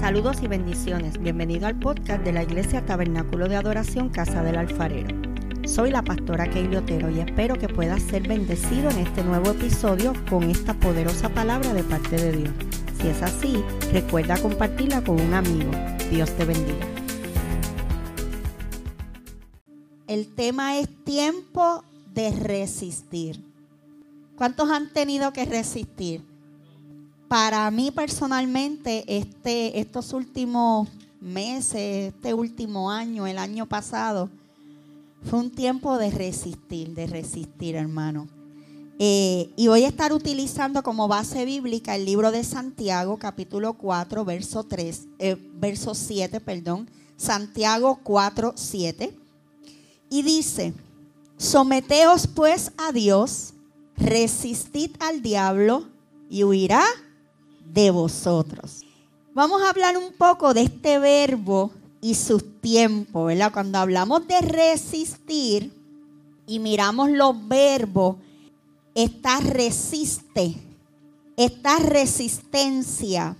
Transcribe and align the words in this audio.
Saludos 0.00 0.42
y 0.42 0.46
bendiciones. 0.46 1.18
Bienvenido 1.18 1.66
al 1.66 1.78
podcast 1.78 2.22
de 2.22 2.32
la 2.32 2.42
Iglesia 2.42 2.84
Tabernáculo 2.84 3.48
de 3.48 3.56
Adoración 3.56 4.10
Casa 4.10 4.42
del 4.42 4.56
Alfarero. 4.56 5.08
Soy 5.66 5.90
la 5.90 6.02
pastora 6.02 6.48
Keili 6.48 6.76
Otero 6.76 7.10
y 7.10 7.20
espero 7.20 7.56
que 7.56 7.68
puedas 7.68 8.02
ser 8.02 8.28
bendecido 8.28 8.90
en 8.90 8.98
este 8.98 9.24
nuevo 9.24 9.50
episodio 9.50 10.12
con 10.28 10.44
esta 10.44 10.74
poderosa 10.74 11.30
palabra 11.30 11.72
de 11.72 11.82
parte 11.82 12.16
de 12.16 12.32
Dios. 12.32 12.50
Si 13.00 13.08
es 13.08 13.22
así, 13.22 13.64
recuerda 13.90 14.36
compartirla 14.36 15.02
con 15.02 15.18
un 15.18 15.32
amigo. 15.32 15.70
Dios 16.10 16.30
te 16.36 16.44
bendiga. 16.44 16.86
El 20.06 20.34
tema 20.34 20.78
es 20.78 20.88
tiempo 21.04 21.82
de 22.14 22.30
resistir. 22.32 23.40
¿Cuántos 24.36 24.70
han 24.70 24.92
tenido 24.92 25.32
que 25.32 25.46
resistir? 25.46 26.35
Para 27.28 27.68
mí 27.72 27.90
personalmente, 27.90 29.04
este, 29.08 29.80
estos 29.80 30.12
últimos 30.12 30.88
meses, 31.20 32.14
este 32.14 32.34
último 32.34 32.90
año, 32.90 33.26
el 33.26 33.38
año 33.38 33.66
pasado, 33.66 34.30
fue 35.24 35.40
un 35.40 35.50
tiempo 35.50 35.98
de 35.98 36.10
resistir, 36.10 36.94
de 36.94 37.08
resistir, 37.08 37.74
hermano. 37.74 38.28
Eh, 39.00 39.50
y 39.56 39.66
voy 39.66 39.84
a 39.84 39.88
estar 39.88 40.12
utilizando 40.12 40.84
como 40.84 41.08
base 41.08 41.44
bíblica 41.44 41.96
el 41.96 42.04
libro 42.04 42.30
de 42.30 42.44
Santiago, 42.44 43.18
capítulo 43.18 43.74
4, 43.74 44.24
verso 44.24 44.62
3, 44.62 45.08
eh, 45.18 45.36
verso 45.54 45.94
7, 45.94 46.40
perdón. 46.40 46.88
Santiago 47.16 47.98
4, 48.04 48.52
7. 48.54 49.12
Y 50.10 50.22
dice, 50.22 50.74
someteos 51.36 52.28
pues 52.28 52.70
a 52.78 52.92
Dios, 52.92 53.52
resistid 53.96 54.92
al 55.00 55.22
diablo 55.22 55.88
y 56.30 56.44
huirá 56.44 56.84
de 57.72 57.90
vosotros. 57.90 58.82
Vamos 59.34 59.62
a 59.62 59.70
hablar 59.70 59.96
un 59.98 60.12
poco 60.12 60.54
de 60.54 60.62
este 60.62 60.98
verbo 60.98 61.70
y 62.00 62.14
sus 62.14 62.60
tiempos, 62.60 63.26
¿verdad? 63.26 63.52
Cuando 63.52 63.78
hablamos 63.78 64.26
de 64.26 64.40
resistir 64.40 65.72
y 66.46 66.58
miramos 66.58 67.10
los 67.10 67.46
verbos, 67.46 68.16
está 68.94 69.40
resiste, 69.40 70.54
está 71.36 71.78
resistencia, 71.78 73.36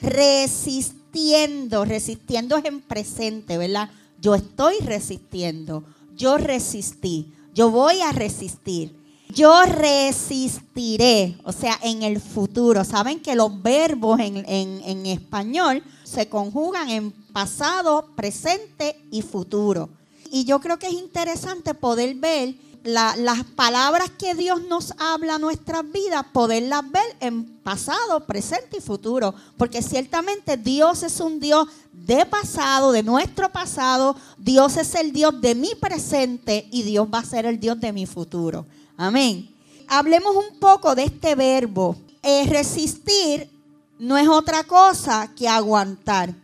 resistiendo, 0.00 1.84
resistiendo 1.84 2.56
es 2.56 2.64
en 2.64 2.80
presente, 2.80 3.58
¿verdad? 3.58 3.90
Yo 4.20 4.34
estoy 4.34 4.78
resistiendo, 4.78 5.84
yo 6.14 6.38
resistí, 6.38 7.32
yo 7.54 7.70
voy 7.70 8.00
a 8.00 8.12
resistir. 8.12 8.94
Yo 9.34 9.64
resistiré, 9.64 11.36
o 11.42 11.50
sea, 11.50 11.76
en 11.82 12.04
el 12.04 12.20
futuro. 12.20 12.84
Saben 12.84 13.20
que 13.20 13.34
los 13.34 13.62
verbos 13.62 14.20
en, 14.20 15.06
español 15.06 15.82
se 16.04 16.28
conjugan 16.28 16.88
en 16.88 17.10
pasado, 17.10 18.10
presente 18.14 18.96
y 19.10 19.22
futuro. 19.22 19.88
Y 20.30 20.44
yo 20.44 20.60
creo 20.60 20.78
que 20.78 20.86
es 20.86 20.92
interesante 20.92 21.74
poder 21.74 22.14
ver 22.14 22.54
las 22.84 23.44
palabras 23.56 24.10
que 24.16 24.34
Dios 24.34 24.62
nos 24.68 24.92
habla 24.98 25.36
a 25.36 25.38
nuestras 25.38 25.90
vidas, 25.90 26.24
poderlas 26.32 26.88
ver 26.92 27.16
en 27.18 27.44
pasado, 27.62 28.26
presente 28.26 28.76
y 28.78 28.80
futuro. 28.80 29.34
Porque 29.56 29.82
ciertamente 29.82 30.56
Dios 30.56 31.02
es 31.02 31.18
un 31.18 31.40
Dios 31.40 31.66
de 31.92 32.24
pasado, 32.24 32.92
de 32.92 33.02
nuestro 33.02 33.50
pasado. 33.50 34.14
Dios 34.38 34.76
es 34.76 34.94
el 34.94 35.12
Dios 35.12 35.40
de 35.40 35.56
mi 35.56 35.74
presente 35.74 36.68
y 36.70 36.82
Dios 36.82 37.08
va 37.12 37.18
a 37.18 37.24
ser 37.24 37.46
el 37.46 37.58
Dios 37.58 37.80
de 37.80 37.92
mi 37.92 38.06
futuro. 38.06 38.64
Amén. 38.96 39.52
Hablemos 39.88 40.36
un 40.36 40.58
poco 40.58 40.94
de 40.94 41.04
este 41.04 41.34
verbo. 41.34 41.96
Eh, 42.22 42.46
resistir 42.48 43.50
no 43.98 44.16
es 44.16 44.28
otra 44.28 44.64
cosa 44.64 45.30
que 45.36 45.48
aguantar. 45.48 46.34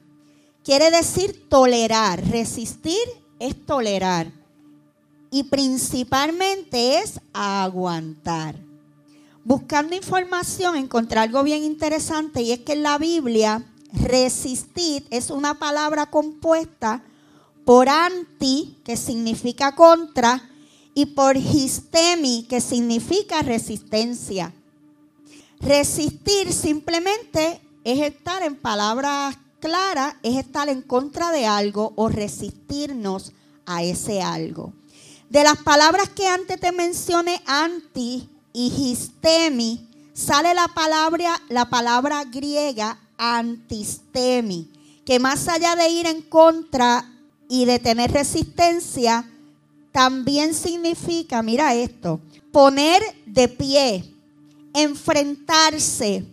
Quiere 0.65 0.91
decir 0.91 1.49
tolerar. 1.49 2.27
Resistir 2.29 2.99
es 3.39 3.67
tolerar. 3.67 4.33
Y 5.31 5.45
principalmente 5.45 6.99
es 6.99 7.21
aguantar. 7.33 8.57
Buscando 9.45 9.95
información 9.95 10.77
encontré 10.77 11.21
algo 11.21 11.43
bien 11.43 11.63
interesante 11.63 12.43
y 12.43 12.53
es 12.53 12.61
que 12.61 12.73
en 12.73 12.83
la 12.83 12.99
Biblia 12.99 13.65
resistir 13.93 15.07
es 15.11 15.31
una 15.31 15.59
palabra 15.59 16.07
compuesta 16.07 17.03
por 17.65 17.89
anti, 17.89 18.77
que 18.85 18.97
significa 18.97 19.75
contra, 19.75 20.50
y 20.95 21.07
por 21.07 21.37
histemi, 21.37 22.47
que 22.49 22.61
significa 22.61 23.43
resistencia. 23.43 24.53
Resistir 25.61 26.53
simplemente 26.53 27.61
es 27.85 28.01
estar 28.01 28.43
en 28.43 28.57
palabras 28.57 29.37
claras, 29.61 30.15
es 30.23 30.37
estar 30.37 30.69
en 30.69 30.83
contra 30.83 31.31
de 31.31 31.47
algo 31.47 31.93
o 31.97 32.09
resistirnos 32.09 33.33
a 33.67 33.83
ese 33.83 34.23
algo. 34.23 34.73
De 35.29 35.45
las 35.45 35.59
palabras 35.59 36.09
que 36.09 36.27
antes 36.27 36.59
te 36.59 36.73
mencioné, 36.73 37.41
anti 37.47 38.29
y 38.53 38.67
histemi, 38.67 39.87
sale 40.13 40.55
la 40.55 40.69
palabra, 40.69 41.41
la 41.49 41.71
palabra 41.71 42.25
griega 42.25 42.99
antistemi, 43.17 44.71
que 45.05 45.19
más 45.19 45.47
allá 45.47 45.77
de 45.77 45.89
ir 45.89 46.07
en 46.07 46.23
contra 46.23 47.13
y 47.49 47.65
de 47.65 47.79
tener 47.79 48.11
resistencia, 48.13 49.31
también 49.93 50.55
significa, 50.55 51.43
mira 51.43 51.75
esto, 51.75 52.21
poner 52.53 53.03
de 53.27 53.49
pie, 53.49 54.15
enfrentarse, 54.73 56.25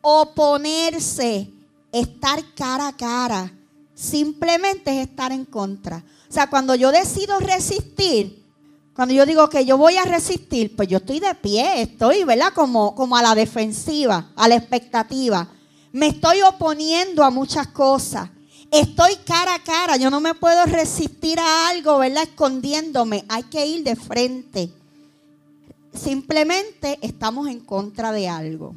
oponerse, 0.00 1.50
estar 1.92 2.42
cara 2.54 2.88
a 2.88 2.96
cara. 2.96 3.52
Simplemente 3.94 4.90
es 4.90 5.08
estar 5.08 5.32
en 5.32 5.44
contra. 5.44 6.04
O 6.28 6.32
sea, 6.32 6.48
cuando 6.48 6.74
yo 6.74 6.92
decido 6.92 7.40
resistir, 7.40 8.44
cuando 8.94 9.14
yo 9.14 9.24
digo 9.26 9.48
que 9.48 9.64
yo 9.64 9.78
voy 9.78 9.96
a 9.96 10.04
resistir, 10.04 10.74
pues 10.76 10.88
yo 10.88 10.98
estoy 10.98 11.20
de 11.20 11.34
pie, 11.34 11.82
estoy, 11.82 12.24
¿verdad? 12.24 12.52
Como, 12.52 12.94
como 12.94 13.16
a 13.16 13.22
la 13.22 13.34
defensiva, 13.34 14.30
a 14.36 14.48
la 14.48 14.56
expectativa. 14.56 15.48
Me 15.92 16.08
estoy 16.08 16.42
oponiendo 16.42 17.24
a 17.24 17.30
muchas 17.30 17.68
cosas. 17.68 18.28
Estoy 18.70 19.16
cara 19.24 19.54
a 19.54 19.62
cara, 19.62 19.96
yo 19.96 20.10
no 20.10 20.20
me 20.20 20.34
puedo 20.34 20.66
resistir 20.66 21.40
a 21.40 21.70
algo, 21.70 21.98
¿verdad? 21.98 22.24
Escondiéndome, 22.24 23.24
hay 23.28 23.44
que 23.44 23.66
ir 23.66 23.82
de 23.82 23.96
frente. 23.96 24.70
Simplemente 25.94 26.98
estamos 27.00 27.48
en 27.48 27.60
contra 27.60 28.12
de 28.12 28.28
algo. 28.28 28.74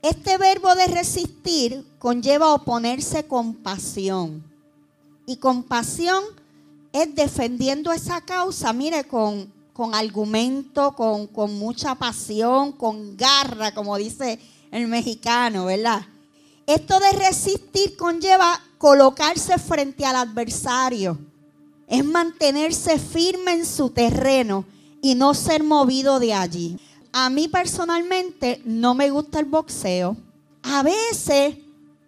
Este 0.00 0.38
verbo 0.38 0.74
de 0.74 0.86
resistir 0.86 1.84
conlleva 1.98 2.54
oponerse 2.54 3.26
con 3.26 3.54
pasión. 3.54 4.42
Y 5.26 5.36
con 5.36 5.64
pasión 5.64 6.24
es 6.92 7.14
defendiendo 7.14 7.92
esa 7.92 8.22
causa, 8.22 8.72
mire, 8.72 9.04
con, 9.04 9.52
con 9.74 9.94
argumento, 9.94 10.94
con, 10.94 11.26
con 11.26 11.58
mucha 11.58 11.94
pasión, 11.94 12.72
con 12.72 13.18
garra, 13.18 13.74
como 13.74 13.98
dice 13.98 14.38
el 14.70 14.86
mexicano, 14.86 15.66
¿verdad? 15.66 16.06
Esto 16.66 16.98
de 17.00 17.12
resistir 17.12 17.96
conlleva 17.96 18.60
colocarse 18.78 19.58
frente 19.58 20.04
al 20.04 20.16
adversario. 20.16 21.18
Es 21.86 22.04
mantenerse 22.04 22.98
firme 22.98 23.52
en 23.52 23.66
su 23.66 23.90
terreno 23.90 24.64
y 25.00 25.14
no 25.14 25.34
ser 25.34 25.62
movido 25.62 26.18
de 26.18 26.34
allí. 26.34 26.78
A 27.12 27.30
mí 27.30 27.48
personalmente 27.48 28.60
no 28.64 28.94
me 28.94 29.10
gusta 29.10 29.38
el 29.38 29.46
boxeo. 29.46 30.16
A 30.62 30.82
veces 30.82 31.56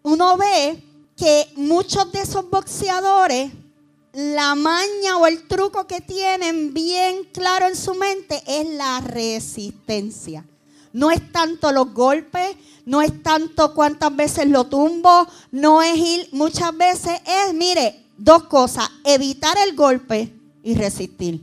uno 0.03 0.37
ve 0.37 0.83
que 1.17 1.47
muchos 1.57 2.11
de 2.13 2.21
esos 2.21 2.49
boxeadores, 2.51 3.53
la 4.13 4.55
maña 4.55 5.17
o 5.19 5.27
el 5.27 5.47
truco 5.47 5.87
que 5.87 6.01
tienen 6.01 6.75
bien 6.75 7.25
claro 7.33 7.67
en 7.67 7.77
su 7.77 7.95
mente 7.95 8.43
es 8.47 8.69
la 8.71 9.01
resistencia. 9.01 10.45
No 10.93 11.11
es 11.11 11.33
tanto 11.33 11.73
los 11.73 11.93
golpes, 11.93 12.57
no 12.85 13.03
es 13.03 13.23
tanto 13.23 13.75
cuántas 13.75 14.15
veces 14.17 14.47
lo 14.49 14.65
tumbo, 14.65 15.27
no 15.51 15.83
es 15.83 15.97
ir, 15.97 16.29
muchas 16.33 16.77
veces 16.77 17.21
es, 17.27 17.55
mire, 17.55 18.03
dos 18.17 18.45
cosas, 18.45 18.89
evitar 19.05 19.57
el 19.67 19.77
golpe 19.77 20.33
y 20.63 20.75
resistir. 20.75 21.43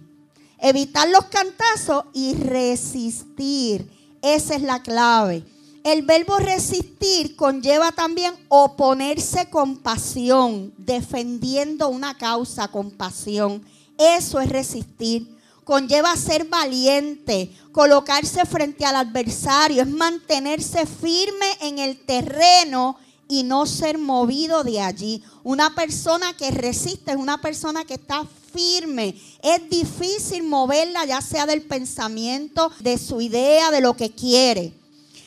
Evitar 0.59 1.07
los 1.09 1.25
cantazos 1.25 2.05
y 2.13 2.33
resistir. 2.35 3.89
Esa 4.21 4.55
es 4.55 4.61
la 4.61 4.81
clave. 4.81 5.43
El 5.83 6.01
verbo 6.01 6.39
resistir 6.39 7.35
conlleva 7.35 7.91
también 7.91 8.33
oponerse 8.47 9.49
con 9.51 9.77
pasión, 9.77 10.73
defendiendo 10.77 11.89
una 11.89 12.17
causa 12.17 12.69
con 12.69 12.89
pasión. 12.89 13.63
Eso 13.99 14.39
es 14.39 14.49
resistir 14.49 15.34
conlleva 15.65 16.15
ser 16.15 16.45
valiente, 16.45 17.51
colocarse 17.73 18.45
frente 18.45 18.85
al 18.85 18.95
adversario, 18.95 19.81
es 19.81 19.89
mantenerse 19.89 20.85
firme 20.85 21.47
en 21.59 21.79
el 21.79 21.99
terreno 22.05 22.97
y 23.27 23.43
no 23.43 23.65
ser 23.65 23.97
movido 23.97 24.63
de 24.63 24.79
allí. 24.79 25.23
Una 25.43 25.73
persona 25.75 26.33
que 26.37 26.51
resiste 26.51 27.11
es 27.11 27.17
una 27.17 27.41
persona 27.41 27.83
que 27.83 27.95
está 27.95 28.25
firme. 28.53 29.19
Es 29.41 29.67
difícil 29.69 30.43
moverla 30.43 31.03
ya 31.05 31.19
sea 31.19 31.45
del 31.47 31.63
pensamiento, 31.63 32.71
de 32.79 32.97
su 32.99 33.19
idea, 33.19 33.71
de 33.71 33.81
lo 33.81 33.95
que 33.95 34.11
quiere. 34.11 34.73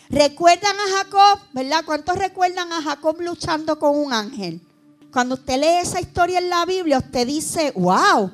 ¿Recuerdan 0.09 0.77
a 0.77 0.99
Jacob? 0.99 1.41
¿Verdad? 1.53 1.85
¿Cuántos 1.85 2.17
recuerdan 2.17 2.73
a 2.73 2.81
Jacob 2.81 3.21
luchando 3.21 3.79
con 3.79 3.97
un 3.97 4.13
ángel? 4.13 4.61
Cuando 5.13 5.35
usted 5.35 5.59
lee 5.59 5.81
esa 5.83 6.01
historia 6.01 6.39
en 6.39 6.49
la 6.49 6.65
Biblia, 6.65 6.99
usted 6.99 7.27
dice, 7.27 7.73
wow, 7.75 8.31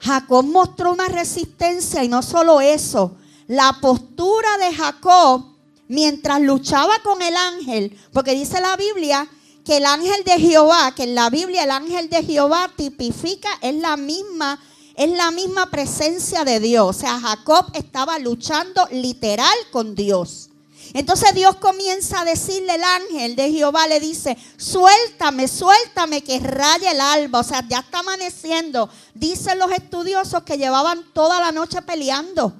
Jacob 0.00 0.44
mostró 0.44 0.92
una 0.92 1.08
resistencia 1.08 2.04
y 2.04 2.08
no 2.08 2.22
solo 2.22 2.60
eso, 2.60 3.16
la 3.46 3.78
postura 3.80 4.48
de 4.58 4.74
Jacob 4.74 5.44
mientras 5.88 6.40
luchaba 6.40 6.94
con 7.02 7.20
el 7.22 7.34
ángel, 7.36 7.98
porque 8.12 8.32
dice 8.32 8.60
la 8.60 8.76
Biblia 8.76 9.28
que 9.64 9.78
el 9.78 9.86
ángel 9.86 10.24
de 10.24 10.38
Jehová, 10.38 10.94
que 10.94 11.02
en 11.02 11.14
la 11.14 11.28
Biblia 11.28 11.64
el 11.64 11.70
ángel 11.70 12.08
de 12.08 12.22
Jehová 12.22 12.70
tipifica, 12.74 13.48
es 13.60 13.74
la 13.74 13.96
misma, 13.96 14.58
es 14.94 15.10
la 15.10 15.30
misma 15.30 15.70
presencia 15.70 16.44
de 16.44 16.58
Dios. 16.60 16.96
O 16.96 16.98
sea, 16.98 17.20
Jacob 17.20 17.66
estaba 17.74 18.18
luchando 18.18 18.86
literal 18.90 19.56
con 19.70 19.94
Dios. 19.94 20.47
Entonces 20.94 21.34
Dios 21.34 21.56
comienza 21.56 22.20
a 22.20 22.24
decirle 22.24 22.74
el 22.74 22.84
ángel 22.84 23.36
de 23.36 23.50
Jehová, 23.50 23.86
le 23.86 24.00
dice, 24.00 24.36
suéltame, 24.56 25.48
suéltame 25.48 26.22
que 26.22 26.38
raya 26.40 26.92
el 26.92 27.00
alba. 27.00 27.40
O 27.40 27.44
sea, 27.44 27.64
ya 27.68 27.80
está 27.80 28.00
amaneciendo. 28.00 28.88
Dicen 29.14 29.58
los 29.58 29.70
estudiosos 29.70 30.42
que 30.42 30.56
llevaban 30.56 31.04
toda 31.12 31.40
la 31.40 31.52
noche 31.52 31.82
peleando. 31.82 32.54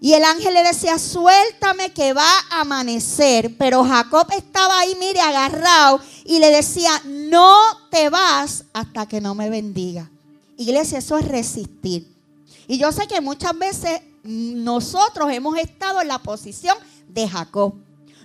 Y 0.00 0.12
el 0.12 0.24
ángel 0.24 0.52
le 0.52 0.62
decía, 0.62 0.98
suéltame 0.98 1.92
que 1.92 2.12
va 2.12 2.30
a 2.50 2.60
amanecer. 2.60 3.56
Pero 3.56 3.84
Jacob 3.84 4.26
estaba 4.36 4.80
ahí, 4.80 4.94
mire, 5.00 5.20
agarrado. 5.20 6.00
Y 6.24 6.38
le 6.38 6.50
decía, 6.50 7.00
no 7.04 7.58
te 7.90 8.10
vas 8.10 8.64
hasta 8.74 9.06
que 9.06 9.20
no 9.20 9.34
me 9.34 9.48
bendiga. 9.48 10.10
Iglesia, 10.58 10.98
eso 10.98 11.16
es 11.16 11.26
resistir. 11.26 12.14
Y 12.68 12.78
yo 12.78 12.92
sé 12.92 13.06
que 13.06 13.20
muchas 13.20 13.56
veces 13.58 14.00
nosotros 14.22 15.30
hemos 15.30 15.56
estado 15.56 16.00
en 16.00 16.08
la 16.08 16.18
posición 16.18 16.76
de 17.16 17.28
Jacob. 17.28 17.74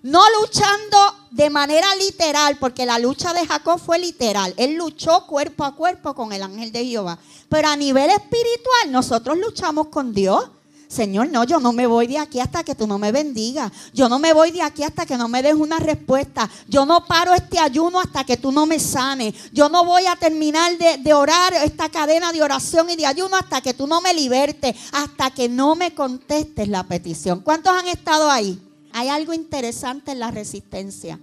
No 0.04 0.22
luchando 0.40 0.98
de 1.32 1.50
manera 1.50 1.88
literal, 1.96 2.58
porque 2.60 2.86
la 2.86 3.00
lucha 3.00 3.34
de 3.34 3.48
Jacob 3.48 3.80
fue 3.80 4.00
literal. 4.00 4.54
Él 4.58 4.76
luchó 4.76 5.26
cuerpo 5.28 5.64
a 5.64 5.76
cuerpo 5.76 6.14
con 6.14 6.34
el 6.34 6.44
ángel 6.44 6.72
de 6.72 6.86
Jehová. 6.86 7.18
Pero 7.50 7.68
a 7.68 7.76
nivel 7.76 8.10
espiritual, 8.10 8.92
nosotros 8.92 9.38
luchamos 9.38 9.88
con 9.88 10.14
Dios. 10.14 10.44
Señor, 10.88 11.30
no, 11.30 11.46
yo 11.46 11.62
no 11.62 11.72
me 11.72 11.88
voy 11.88 12.08
de 12.08 12.18
aquí 12.18 12.42
hasta 12.42 12.66
que 12.66 12.76
tú 12.76 12.86
no 12.86 12.98
me 12.98 13.14
bendigas. 13.14 13.72
Yo 13.94 14.10
no 14.10 14.20
me 14.20 14.34
voy 14.34 14.52
de 14.52 14.62
aquí 14.62 14.84
hasta 14.84 15.06
que 15.06 15.18
no 15.18 15.30
me 15.30 15.42
des 15.42 15.54
una 15.54 15.80
respuesta. 15.80 16.50
Yo 16.68 16.86
no 16.86 17.06
paro 17.06 17.34
este 17.34 17.60
ayuno 17.60 18.02
hasta 18.02 18.26
que 18.26 18.36
tú 18.36 18.52
no 18.52 18.66
me 18.66 18.78
sanes. 18.78 19.34
Yo 19.54 19.70
no 19.70 19.86
voy 19.86 20.06
a 20.08 20.18
terminar 20.18 20.78
de, 20.78 20.98
de 20.98 21.14
orar 21.14 21.54
esta 21.54 21.88
cadena 21.88 22.34
de 22.34 22.42
oración 22.42 22.90
y 22.90 22.98
de 22.98 23.06
ayuno 23.06 23.38
hasta 23.38 23.62
que 23.62 23.74
tú 23.74 23.88
no 23.88 24.02
me 24.02 24.14
libertes, 24.14 24.76
hasta 24.92 25.32
que 25.32 25.48
no 25.48 25.76
me 25.76 25.94
contestes 25.94 26.68
la 26.68 26.84
petición. 26.84 27.40
¿Cuántos 27.40 27.72
han 27.74 27.88
estado 27.88 28.30
ahí? 28.30 28.60
Hay 28.94 29.10
algo 29.10 29.34
interesante 29.34 30.12
en 30.12 30.20
la 30.20 30.32
resistencia. 30.32 31.20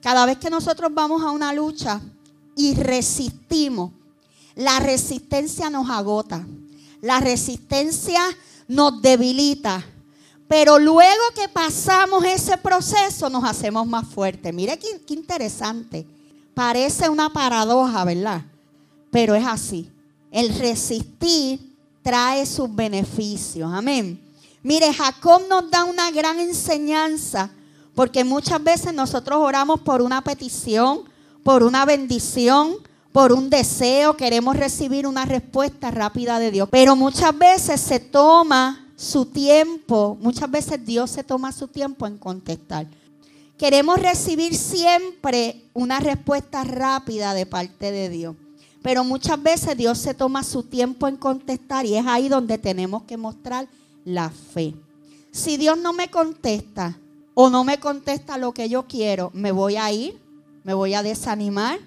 Cada 0.00 0.26
vez 0.26 0.38
que 0.38 0.50
nosotros 0.50 0.90
vamos 0.92 1.22
a 1.22 1.30
una 1.30 1.52
lucha 1.52 2.00
y 2.56 2.74
resistimos, 2.74 3.92
la 4.54 4.78
resistencia 4.80 5.70
nos 5.70 5.88
agota. 5.90 6.46
La 7.00 7.20
resistencia 7.20 8.20
nos 8.68 9.02
debilita. 9.02 9.84
Pero 10.46 10.78
luego 10.78 11.22
que 11.34 11.48
pasamos 11.48 12.24
ese 12.24 12.56
proceso 12.58 13.30
nos 13.30 13.44
hacemos 13.44 13.86
más 13.86 14.06
fuertes. 14.06 14.52
Mire 14.52 14.78
qué, 14.78 15.00
qué, 15.06 15.14
interesante. 15.14 16.06
Parece 16.54 17.08
una 17.08 17.32
paradoja, 17.32 18.04
¿verdad? 18.04 18.42
Pero 19.10 19.34
es 19.34 19.46
así. 19.46 19.90
El 20.30 20.56
resistir 20.58 21.60
trae 22.02 22.44
sus 22.46 22.72
beneficios. 22.72 23.72
Amén. 23.72 24.23
Mire, 24.64 24.94
Jacob 24.94 25.42
nos 25.46 25.70
da 25.70 25.84
una 25.84 26.10
gran 26.10 26.40
enseñanza 26.40 27.50
porque 27.94 28.24
muchas 28.24 28.64
veces 28.64 28.94
nosotros 28.94 29.38
oramos 29.38 29.80
por 29.80 30.00
una 30.00 30.24
petición, 30.24 31.02
por 31.42 31.62
una 31.62 31.84
bendición, 31.84 32.76
por 33.12 33.32
un 33.34 33.50
deseo, 33.50 34.16
queremos 34.16 34.56
recibir 34.56 35.06
una 35.06 35.26
respuesta 35.26 35.90
rápida 35.90 36.38
de 36.38 36.50
Dios. 36.50 36.68
Pero 36.72 36.96
muchas 36.96 37.36
veces 37.36 37.78
se 37.78 38.00
toma 38.00 38.88
su 38.96 39.26
tiempo, 39.26 40.16
muchas 40.18 40.50
veces 40.50 40.84
Dios 40.84 41.10
se 41.10 41.22
toma 41.22 41.52
su 41.52 41.68
tiempo 41.68 42.06
en 42.06 42.16
contestar. 42.16 42.86
Queremos 43.58 44.00
recibir 44.00 44.56
siempre 44.56 45.66
una 45.74 46.00
respuesta 46.00 46.64
rápida 46.64 47.34
de 47.34 47.44
parte 47.44 47.92
de 47.92 48.08
Dios. 48.08 48.34
Pero 48.82 49.04
muchas 49.04 49.40
veces 49.42 49.76
Dios 49.76 49.98
se 49.98 50.14
toma 50.14 50.42
su 50.42 50.62
tiempo 50.62 51.06
en 51.06 51.16
contestar 51.16 51.84
y 51.84 51.96
es 51.96 52.06
ahí 52.06 52.30
donde 52.30 52.56
tenemos 52.56 53.02
que 53.02 53.18
mostrar 53.18 53.68
la 54.04 54.30
fe. 54.30 54.74
Si 55.30 55.56
Dios 55.56 55.78
no 55.78 55.92
me 55.92 56.10
contesta 56.10 56.98
o 57.34 57.50
no 57.50 57.64
me 57.64 57.78
contesta 57.78 58.38
lo 58.38 58.52
que 58.52 58.68
yo 58.68 58.86
quiero, 58.86 59.30
me 59.34 59.52
voy 59.52 59.76
a 59.76 59.90
ir, 59.90 60.18
me 60.62 60.74
voy 60.74 60.94
a 60.94 61.02
desanimar, 61.02 61.78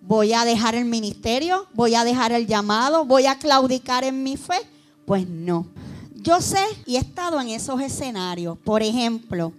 voy 0.00 0.32
a 0.32 0.44
dejar 0.44 0.74
el 0.74 0.84
ministerio, 0.86 1.66
voy 1.74 1.94
a 1.94 2.04
dejar 2.04 2.32
el 2.32 2.46
llamado, 2.46 3.04
voy 3.04 3.26
a 3.26 3.38
claudicar 3.38 4.04
en 4.04 4.22
mi 4.22 4.36
fe. 4.36 4.60
Pues 5.06 5.28
no. 5.28 5.66
Yo 6.14 6.40
sé 6.40 6.64
y 6.86 6.96
he 6.96 6.98
estado 6.98 7.40
en 7.40 7.48
esos 7.48 7.80
escenarios. 7.80 8.56
Por 8.58 8.82
ejemplo, 8.82 9.52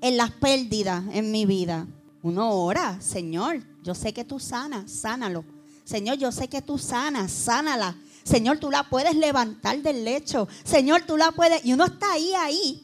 en 0.00 0.18
las 0.18 0.30
pérdidas 0.32 1.02
en 1.12 1.30
mi 1.30 1.46
vida. 1.46 1.86
Uno 2.22 2.50
ora, 2.50 3.00
Señor, 3.00 3.62
yo 3.82 3.94
sé 3.94 4.12
que 4.12 4.24
tú 4.24 4.38
sanas, 4.38 4.90
sánalo. 4.90 5.44
Señor, 5.84 6.16
yo 6.18 6.30
sé 6.30 6.48
que 6.48 6.62
tú 6.62 6.78
sanas, 6.78 7.30
sánala. 7.32 7.96
Señor, 8.24 8.58
tú 8.58 8.70
la 8.70 8.88
puedes 8.88 9.14
levantar 9.16 9.78
del 9.82 10.04
lecho. 10.04 10.48
Señor, 10.64 11.02
tú 11.06 11.16
la 11.16 11.30
puedes. 11.32 11.64
Y 11.64 11.72
uno 11.72 11.84
está 11.84 12.12
ahí, 12.12 12.32
ahí. 12.34 12.82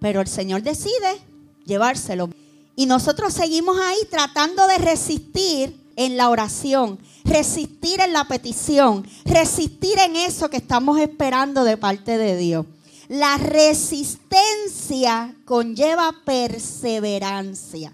Pero 0.00 0.20
el 0.20 0.28
Señor 0.28 0.62
decide 0.62 1.20
llevárselo. 1.64 2.30
Y 2.74 2.86
nosotros 2.86 3.34
seguimos 3.34 3.78
ahí 3.78 3.98
tratando 4.10 4.66
de 4.66 4.78
resistir 4.78 5.78
en 5.96 6.16
la 6.16 6.30
oración, 6.30 6.98
resistir 7.24 8.00
en 8.00 8.12
la 8.12 8.24
petición, 8.28 9.04
resistir 9.24 9.98
en 9.98 10.14
eso 10.14 10.48
que 10.48 10.58
estamos 10.58 10.98
esperando 11.00 11.64
de 11.64 11.76
parte 11.76 12.16
de 12.16 12.36
Dios. 12.36 12.66
La 13.08 13.36
resistencia 13.36 15.34
conlleva 15.44 16.14
perseverancia. 16.24 17.92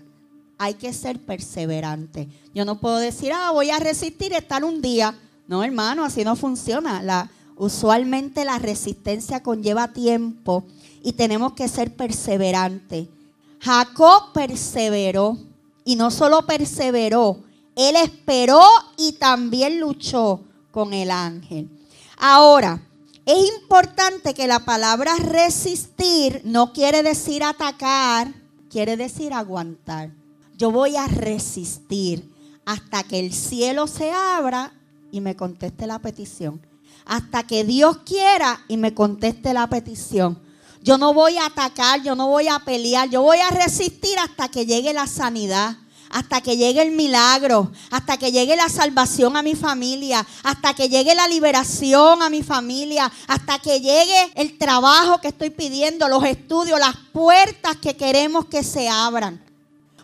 Hay 0.59 0.75
que 0.75 0.93
ser 0.93 1.19
perseverante. 1.19 2.29
Yo 2.55 2.67
no 2.67 2.79
puedo 2.79 2.99
decir, 2.99 3.33
ah, 3.33 3.53
voy 3.53 3.71
a 3.71 3.79
resistir 3.79 4.35
estar 4.35 4.65
un 4.65 4.83
día. 4.83 5.19
No, 5.47 5.63
hermano, 5.63 6.05
así 6.05 6.25
no 6.25 6.37
funciona. 6.37 7.03
La, 7.03 7.31
usualmente 7.57 8.45
la 8.45 8.59
resistencia 8.59 9.43
conlleva 9.43 9.93
tiempo 9.93 10.65
y 11.03 11.13
tenemos 11.13 11.53
que 11.53 11.69
ser 11.69 11.95
perseverantes. 11.95 13.09
Jacob 13.61 14.33
perseveró 14.33 15.39
y 15.85 15.97
no 15.97 16.11
solo 16.11 16.47
perseveró, 16.47 17.39
él 17.77 17.97
esperó 17.97 18.63
y 18.97 19.13
también 19.13 19.81
luchó 19.81 20.41
con 20.71 20.93
el 20.93 21.11
ángel. 21.11 21.69
Ahora, 22.19 22.81
es 23.27 23.49
importante 23.57 24.35
que 24.35 24.47
la 24.47 24.65
palabra 24.65 25.17
resistir 25.17 26.43
no 26.45 26.73
quiere 26.73 27.03
decir 27.03 27.43
atacar, 27.43 28.33
quiere 28.71 28.97
decir 28.97 29.33
aguantar. 29.33 30.11
Yo 30.57 30.71
voy 30.71 30.97
a 30.97 31.07
resistir 31.07 32.31
hasta 32.67 33.03
que 33.03 33.19
el 33.19 33.33
cielo 33.33 33.87
se 33.87 34.11
abra 34.13 34.73
y 35.15 35.21
me 35.21 35.37
conteste 35.37 35.87
la 35.87 36.01
petición. 36.01 36.61
Hasta 37.07 37.47
que 37.47 37.63
Dios 37.63 37.99
quiera 37.99 38.65
y 38.67 38.77
me 38.77 38.95
conteste 38.95 39.55
la 39.55 39.69
petición. 39.69 40.43
Yo 40.83 40.99
no 40.99 41.15
voy 41.15 41.37
a 41.37 41.47
atacar, 41.47 42.03
yo 42.03 42.17
no 42.17 42.27
voy 42.27 42.49
a 42.49 42.59
pelear, 42.59 43.09
yo 43.09 43.23
voy 43.23 43.39
a 43.39 43.51
resistir 43.51 44.19
hasta 44.19 44.49
que 44.49 44.67
llegue 44.67 44.93
la 44.93 45.07
sanidad, 45.07 45.77
hasta 46.11 46.41
que 46.41 46.57
llegue 46.57 46.83
el 46.83 46.91
milagro, 46.91 47.71
hasta 47.93 48.17
que 48.17 48.33
llegue 48.33 48.57
la 48.57 48.69
salvación 48.69 49.37
a 49.37 49.43
mi 49.43 49.55
familia, 49.55 50.27
hasta 50.43 50.75
que 50.75 50.89
llegue 50.89 51.15
la 51.15 51.29
liberación 51.29 52.21
a 52.21 52.29
mi 52.29 52.43
familia, 52.43 53.11
hasta 53.29 53.61
que 53.61 53.81
llegue 53.81 54.33
el 54.35 54.59
trabajo 54.59 55.21
que 55.21 55.29
estoy 55.29 55.51
pidiendo, 55.51 56.09
los 56.09 56.25
estudios, 56.25 56.81
las 56.81 56.97
puertas 57.13 57.77
que 57.77 57.97
queremos 57.97 58.47
que 58.47 58.65
se 58.65 58.89
abran. 58.89 59.45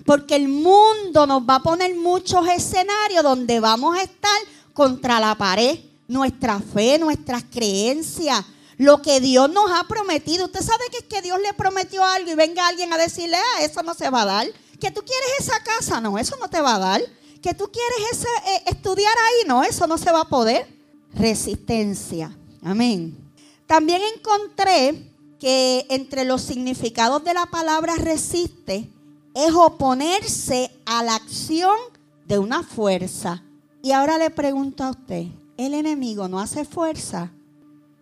Porque 0.06 0.36
el 0.36 0.48
mundo 0.48 1.26
nos 1.26 1.42
va 1.42 1.56
a 1.56 1.62
poner 1.62 1.94
muchos 1.96 2.48
escenarios 2.48 3.22
donde 3.22 3.60
vamos 3.60 3.98
a 3.98 4.02
estar 4.02 4.40
contra 4.80 5.20
la 5.20 5.34
pared 5.34 5.78
nuestra 6.08 6.58
fe, 6.58 6.98
nuestras 6.98 7.44
creencias, 7.44 8.42
lo 8.78 9.02
que 9.02 9.20
Dios 9.20 9.50
nos 9.50 9.70
ha 9.70 9.84
prometido. 9.86 10.46
Usted 10.46 10.62
sabe 10.62 10.84
que 10.90 10.96
es 11.00 11.04
que 11.04 11.20
Dios 11.20 11.38
le 11.38 11.52
prometió 11.52 12.02
algo 12.02 12.30
y 12.30 12.34
venga 12.34 12.66
alguien 12.66 12.90
a 12.90 12.96
decirle, 12.96 13.36
ah, 13.36 13.62
eso 13.62 13.82
no 13.82 13.92
se 13.92 14.08
va 14.08 14.22
a 14.22 14.24
dar. 14.24 14.46
Que 14.80 14.90
tú 14.90 15.02
quieres 15.02 15.28
esa 15.40 15.62
casa, 15.62 16.00
no, 16.00 16.16
eso 16.18 16.34
no 16.40 16.48
te 16.48 16.62
va 16.62 16.76
a 16.76 16.78
dar. 16.78 17.02
Que 17.42 17.52
tú 17.52 17.70
quieres 17.70 18.12
ese, 18.12 18.28
eh, 18.46 18.62
estudiar 18.68 19.12
ahí, 19.12 19.46
no, 19.46 19.62
eso 19.62 19.86
no 19.86 19.98
se 19.98 20.10
va 20.10 20.22
a 20.22 20.28
poder. 20.30 20.66
Resistencia. 21.12 22.34
Amén. 22.62 23.18
También 23.66 24.00
encontré 24.16 25.12
que 25.38 25.84
entre 25.90 26.24
los 26.24 26.40
significados 26.40 27.22
de 27.22 27.34
la 27.34 27.44
palabra 27.44 27.96
resiste 27.96 28.90
es 29.34 29.52
oponerse 29.52 30.70
a 30.86 31.04
la 31.04 31.16
acción 31.16 31.76
de 32.24 32.38
una 32.38 32.62
fuerza 32.62 33.44
y 33.82 33.92
ahora 33.92 34.18
le 34.18 34.30
pregunto 34.30 34.84
a 34.84 34.90
usted, 34.90 35.26
¿el 35.56 35.74
enemigo 35.74 36.28
no 36.28 36.38
hace 36.38 36.64
fuerza? 36.64 37.30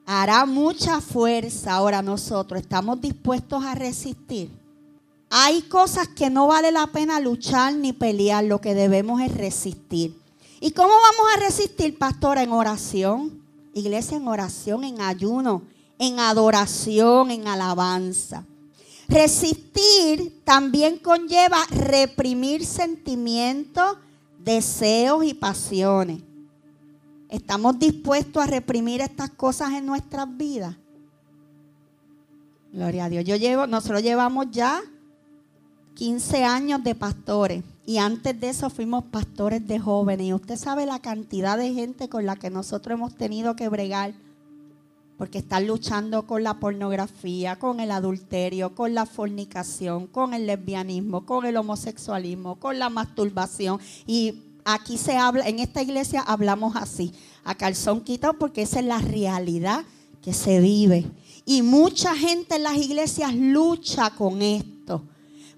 Hará 0.06 0.46
mucha 0.46 1.00
fuerza. 1.00 1.74
Ahora 1.74 2.00
nosotros 2.02 2.60
estamos 2.60 3.00
dispuestos 3.00 3.62
a 3.64 3.74
resistir. 3.74 4.50
hay 5.30 5.60
cosas 5.62 6.08
que 6.08 6.30
no 6.30 6.46
vale 6.46 6.72
la 6.72 6.86
pena 6.86 7.20
luchar 7.20 7.74
ni 7.74 7.92
pelear, 7.92 8.44
lo 8.44 8.62
que 8.62 8.74
debemos 8.74 9.20
es 9.20 9.36
resistir. 9.36 10.18
¿Y 10.60 10.70
cómo 10.70 10.88
vamos 10.88 11.32
a 11.36 11.40
resistir, 11.40 11.98
pastora? 11.98 12.42
En 12.42 12.52
oración, 12.52 13.42
iglesia 13.74 14.16
en 14.16 14.26
oración, 14.26 14.84
en 14.84 15.02
ayuno, 15.02 15.62
en 15.98 16.18
adoración, 16.18 17.30
en 17.30 17.46
alabanza. 17.46 18.44
Resistir 19.08 20.42
también 20.44 20.98
conlleva 20.98 21.58
reprimir 21.70 22.64
sentimientos, 22.64 23.96
deseos 24.48 25.24
y 25.24 25.34
pasiones. 25.34 26.22
¿Estamos 27.28 27.78
dispuestos 27.78 28.42
a 28.42 28.46
reprimir 28.46 29.02
estas 29.02 29.28
cosas 29.28 29.72
en 29.72 29.84
nuestras 29.84 30.26
vidas? 30.38 30.74
Gloria 32.72 33.04
a 33.04 33.08
Dios. 33.10 33.26
Yo 33.26 33.36
llevo, 33.36 33.66
nosotros 33.66 34.02
llevamos 34.02 34.46
ya 34.50 34.80
15 35.96 36.44
años 36.44 36.82
de 36.82 36.94
pastores 36.94 37.62
y 37.84 37.98
antes 37.98 38.40
de 38.40 38.48
eso 38.48 38.70
fuimos 38.70 39.04
pastores 39.04 39.66
de 39.68 39.78
jóvenes 39.78 40.28
y 40.28 40.32
usted 40.32 40.56
sabe 40.56 40.86
la 40.86 41.00
cantidad 41.00 41.58
de 41.58 41.74
gente 41.74 42.08
con 42.08 42.24
la 42.24 42.36
que 42.36 42.48
nosotros 42.48 42.96
hemos 42.96 43.14
tenido 43.16 43.54
que 43.54 43.68
bregar 43.68 44.14
porque 45.18 45.38
están 45.38 45.66
luchando 45.66 46.26
con 46.26 46.44
la 46.44 46.60
pornografía, 46.60 47.56
con 47.56 47.80
el 47.80 47.90
adulterio, 47.90 48.74
con 48.74 48.94
la 48.94 49.04
fornicación, 49.04 50.06
con 50.06 50.32
el 50.32 50.46
lesbianismo, 50.46 51.26
con 51.26 51.44
el 51.44 51.56
homosexualismo, 51.56 52.54
con 52.56 52.78
la 52.78 52.88
masturbación 52.88 53.80
y 54.06 54.44
aquí 54.64 54.96
se 54.96 55.16
habla, 55.16 55.48
en 55.48 55.58
esta 55.58 55.82
iglesia 55.82 56.20
hablamos 56.20 56.76
así, 56.76 57.12
a 57.44 57.54
calzón 57.54 58.00
quitado 58.02 58.38
porque 58.38 58.62
esa 58.62 58.80
es 58.80 58.86
la 58.86 58.98
realidad 58.98 59.84
que 60.22 60.32
se 60.32 60.60
vive. 60.60 61.06
Y 61.44 61.62
mucha 61.62 62.14
gente 62.14 62.56
en 62.56 62.62
las 62.62 62.76
iglesias 62.76 63.34
lucha 63.34 64.10
con 64.10 64.42
esto. 64.42 64.77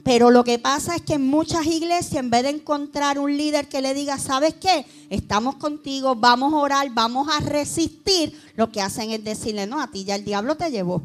Pero 0.03 0.31
lo 0.31 0.45
que 0.45 0.59
pasa 0.59 0.97
es 0.97 1.03
que 1.03 1.15
en 1.15 1.27
muchas 1.27 1.67
iglesias, 1.67 2.15
en 2.15 2.31
vez 2.31 2.45
de 2.45 2.51
encontrar 2.51 3.19
un 3.19 3.37
líder 3.37 3.69
que 3.69 3.83
le 3.83 3.93
diga, 3.93 4.19
¿sabes 4.19 4.55
qué? 4.55 4.87
Estamos 5.11 5.57
contigo, 5.57 6.15
vamos 6.15 6.53
a 6.55 6.57
orar, 6.57 6.89
vamos 6.91 7.29
a 7.29 7.41
resistir, 7.41 8.41
lo 8.57 8.71
que 8.73 8.81
hacen 8.81 9.11
es 9.11 9.23
decirle, 9.23 9.67
no, 9.67 9.81
a 9.81 9.91
ti 9.91 10.05
ya 10.05 10.15
el 10.15 10.25
diablo 10.25 10.57
te 10.57 10.71
llevó. 10.71 11.03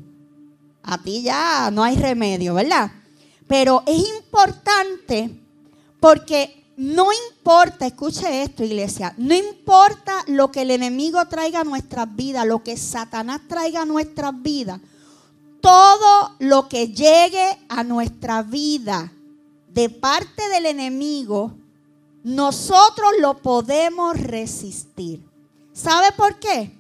A 0.84 0.98
ti 0.98 1.24
ya 1.24 1.72
no 1.72 1.84
hay 1.84 1.98
remedio, 1.98 2.54
¿verdad? 2.54 2.92
Pero 3.48 3.84
es 3.86 4.02
importante 4.18 5.32
porque 6.00 6.64
no 6.78 7.08
importa, 7.30 7.88
escuche 7.88 8.44
esto 8.44 8.64
iglesia, 8.64 9.14
no 9.18 9.34
importa 9.34 10.24
lo 10.28 10.52
que 10.52 10.62
el 10.62 10.72
enemigo 10.72 11.26
traiga 11.28 11.62
a 11.62 11.64
nuestras 11.64 12.16
vidas, 12.16 12.46
lo 12.46 12.64
que 12.64 12.78
Satanás 12.78 13.42
traiga 13.48 13.82
a 13.82 13.86
nuestras 13.86 14.42
vidas 14.42 14.80
todo 15.66 16.36
lo 16.38 16.70
que 16.70 16.90
llegue 16.90 17.58
a 17.70 17.84
nuestra 17.84 18.44
vida 18.44 19.12
de 19.68 19.90
parte 19.90 20.48
del 20.50 20.68
enemigo, 20.68 21.54
nosotros 22.24 23.14
lo 23.20 23.40
podemos 23.40 24.16
resistir. 24.16 25.28
¿Sabe 25.74 26.12
por 26.12 26.38
qué? 26.38 26.72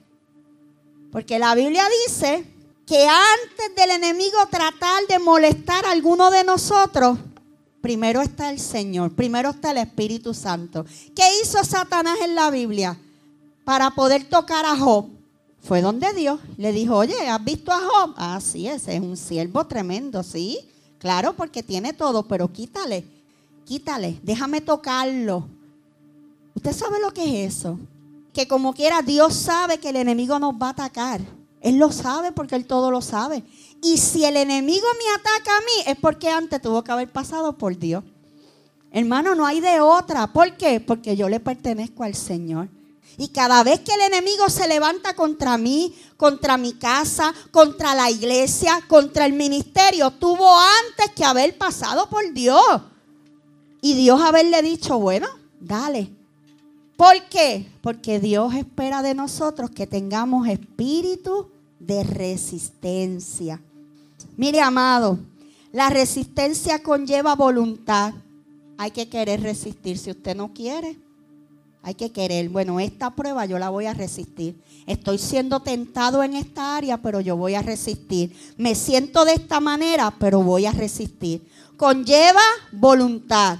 Porque 1.12 1.39
la 1.39 1.56
Biblia 1.56 1.84
dice 2.06 2.46
que 2.86 3.08
antes 3.08 3.75
del 3.75 3.89
enemigo 3.89 4.38
tratar 4.51 5.08
de 5.08 5.18
molestar 5.18 5.84
a 5.88 5.92
alguno 5.92 6.30
de 6.30 6.44
nosotros, 6.44 7.18
primero 7.82 8.22
está 8.22 8.51
el 8.51 8.60
Señor, 8.60 9.15
primero 9.15 9.50
está 9.50 9.72
el 9.72 9.77
Espíritu 9.77 10.36
Santo. 10.36 10.86
¿Qué 11.15 11.24
hizo 11.42 11.63
Satanás 11.63 12.20
en 12.24 12.36
la 12.36 12.51
Biblia 12.51 13.00
para 13.63 13.89
poder 13.89 14.25
tocar 14.25 14.63
a 14.63 14.77
Job? 14.77 15.14
Fue 15.65 15.81
donde 15.81 16.13
Dios 16.13 16.39
le 16.57 16.72
dijo, 16.72 16.95
oye, 16.95 17.27
¿has 17.27 17.43
visto 17.43 17.72
a 17.72 17.79
Job? 17.79 18.13
Ah, 18.17 18.39
sí, 18.39 18.67
ese 18.67 18.95
es 18.95 19.01
un 19.01 19.17
siervo 19.17 19.65
tremendo, 19.65 20.22
sí. 20.22 20.60
Claro, 21.00 21.34
porque 21.34 21.63
tiene 21.63 21.91
todo, 21.91 22.24
pero 22.24 22.51
quítale, 22.51 23.03
quítale, 23.65 24.19
déjame 24.22 24.62
tocarlo. 24.62 25.48
¿Usted 26.53 26.72
sabe 26.72 27.00
lo 27.01 27.12
que 27.12 27.45
es 27.45 27.55
eso? 27.57 27.79
Que 28.31 28.48
como 28.48 28.74
quiera, 28.74 29.01
Dios 29.01 29.34
sabe 29.34 29.79
que 29.79 29.89
el 29.89 29.95
enemigo 29.95 30.38
nos 30.38 30.53
va 30.53 30.67
a 30.67 30.72
atacar. 30.72 31.22
Él 31.62 31.77
lo 31.77 31.91
sabe 31.91 32.31
porque 32.31 32.55
Él 32.55 32.67
todo 32.67 32.91
lo 32.91 33.01
sabe. 33.01 33.43
Y 33.81 33.98
si 33.98 34.24
el 34.24 34.38
enemigo 34.38 34.86
me 35.00 35.19
ataca 35.19 35.57
a 35.57 35.62
mí, 35.62 35.91
es 35.91 35.98
porque 35.98 36.29
antes 36.29 36.62
tuvo 36.62 36.84
que 36.84 36.91
haber 36.91 37.12
pasado 37.12 37.57
por 37.57 37.75
Dios. 37.75 38.03
Hermano, 38.91 39.34
no 39.34 39.48
hay 39.48 39.62
de 39.62 39.81
otra. 39.81 40.31
¿Por 40.31 40.55
qué? 40.57 40.79
Porque 40.79 41.15
yo 41.15 41.27
le 41.27 41.39
pertenezco 41.39 42.03
al 42.03 42.13
Señor. 42.13 42.69
Y 43.17 43.29
cada 43.29 43.63
vez 43.63 43.79
que 43.79 43.93
el 43.93 44.01
enemigo 44.01 44.50
se 44.50 44.67
levanta 44.67 45.15
contra 45.15 45.57
mí, 45.57 45.95
contra 46.17 46.57
mi 46.57 46.74
casa, 46.74 47.33
contra 47.51 47.95
la 47.95 48.12
iglesia, 48.12 48.81
contra 48.88 49.25
el 49.25 49.33
ministerio, 49.33 50.12
tuvo 50.12 50.50
antes 50.59 51.12
que 51.15 51.24
haber 51.24 51.57
pasado 51.57 52.09
por 52.09 52.33
Dios. 52.33 52.81
Y 53.81 53.93
Dios 53.93 54.19
haberle 54.21 54.62
dicho, 54.62 55.00
bueno, 55.00 55.27
dale. 55.59 56.12
¿Por 56.97 57.24
qué? 57.29 57.69
Porque 57.81 58.19
Dios 58.19 58.53
espera 58.53 59.01
de 59.01 59.13
nosotros 59.13 59.69
que 59.69 59.85
tengamos 59.85 60.47
espíritu 60.47 61.50
de 61.79 62.03
resistencia. 62.03 63.62
Mire, 64.38 64.62
amado, 64.62 65.19
la 65.71 65.89
resistencia 65.89 66.81
conlleva 66.81 67.35
voluntad. 67.35 68.13
Hay 68.77 68.91
que 68.91 69.07
querer 69.07 69.41
resistir. 69.41 69.97
Si 69.97 70.12
usted 70.12 70.35
no 70.35 70.53
quiere, 70.53 70.97
hay 71.86 71.94
que 71.94 72.12
querer. 72.12 72.50
Bueno, 72.50 72.80
esta 72.80 73.12
prueba 73.12 73.46
yo 73.46 73.60
la 73.60 73.70
voy 73.70 73.86
a 73.86 73.94
resistir. 73.94 74.60
Estoy 74.88 75.20
siendo 75.20 75.60
tentado 75.60 76.24
en 76.24 76.36
esta 76.36 76.75
área, 76.75 76.98
pero 76.98 77.22
yo 77.22 77.38
voy 77.38 77.54
a 77.54 77.62
resistir. 77.62 78.36
Me 78.58 78.74
siento 78.74 79.24
de 79.24 79.34
esta 79.34 79.60
manera, 79.60 80.12
pero 80.20 80.42
voy 80.42 80.65
a 80.65 80.72
resistir. 80.72 81.48
Conlleva 81.77 82.42
voluntad. 82.72 83.60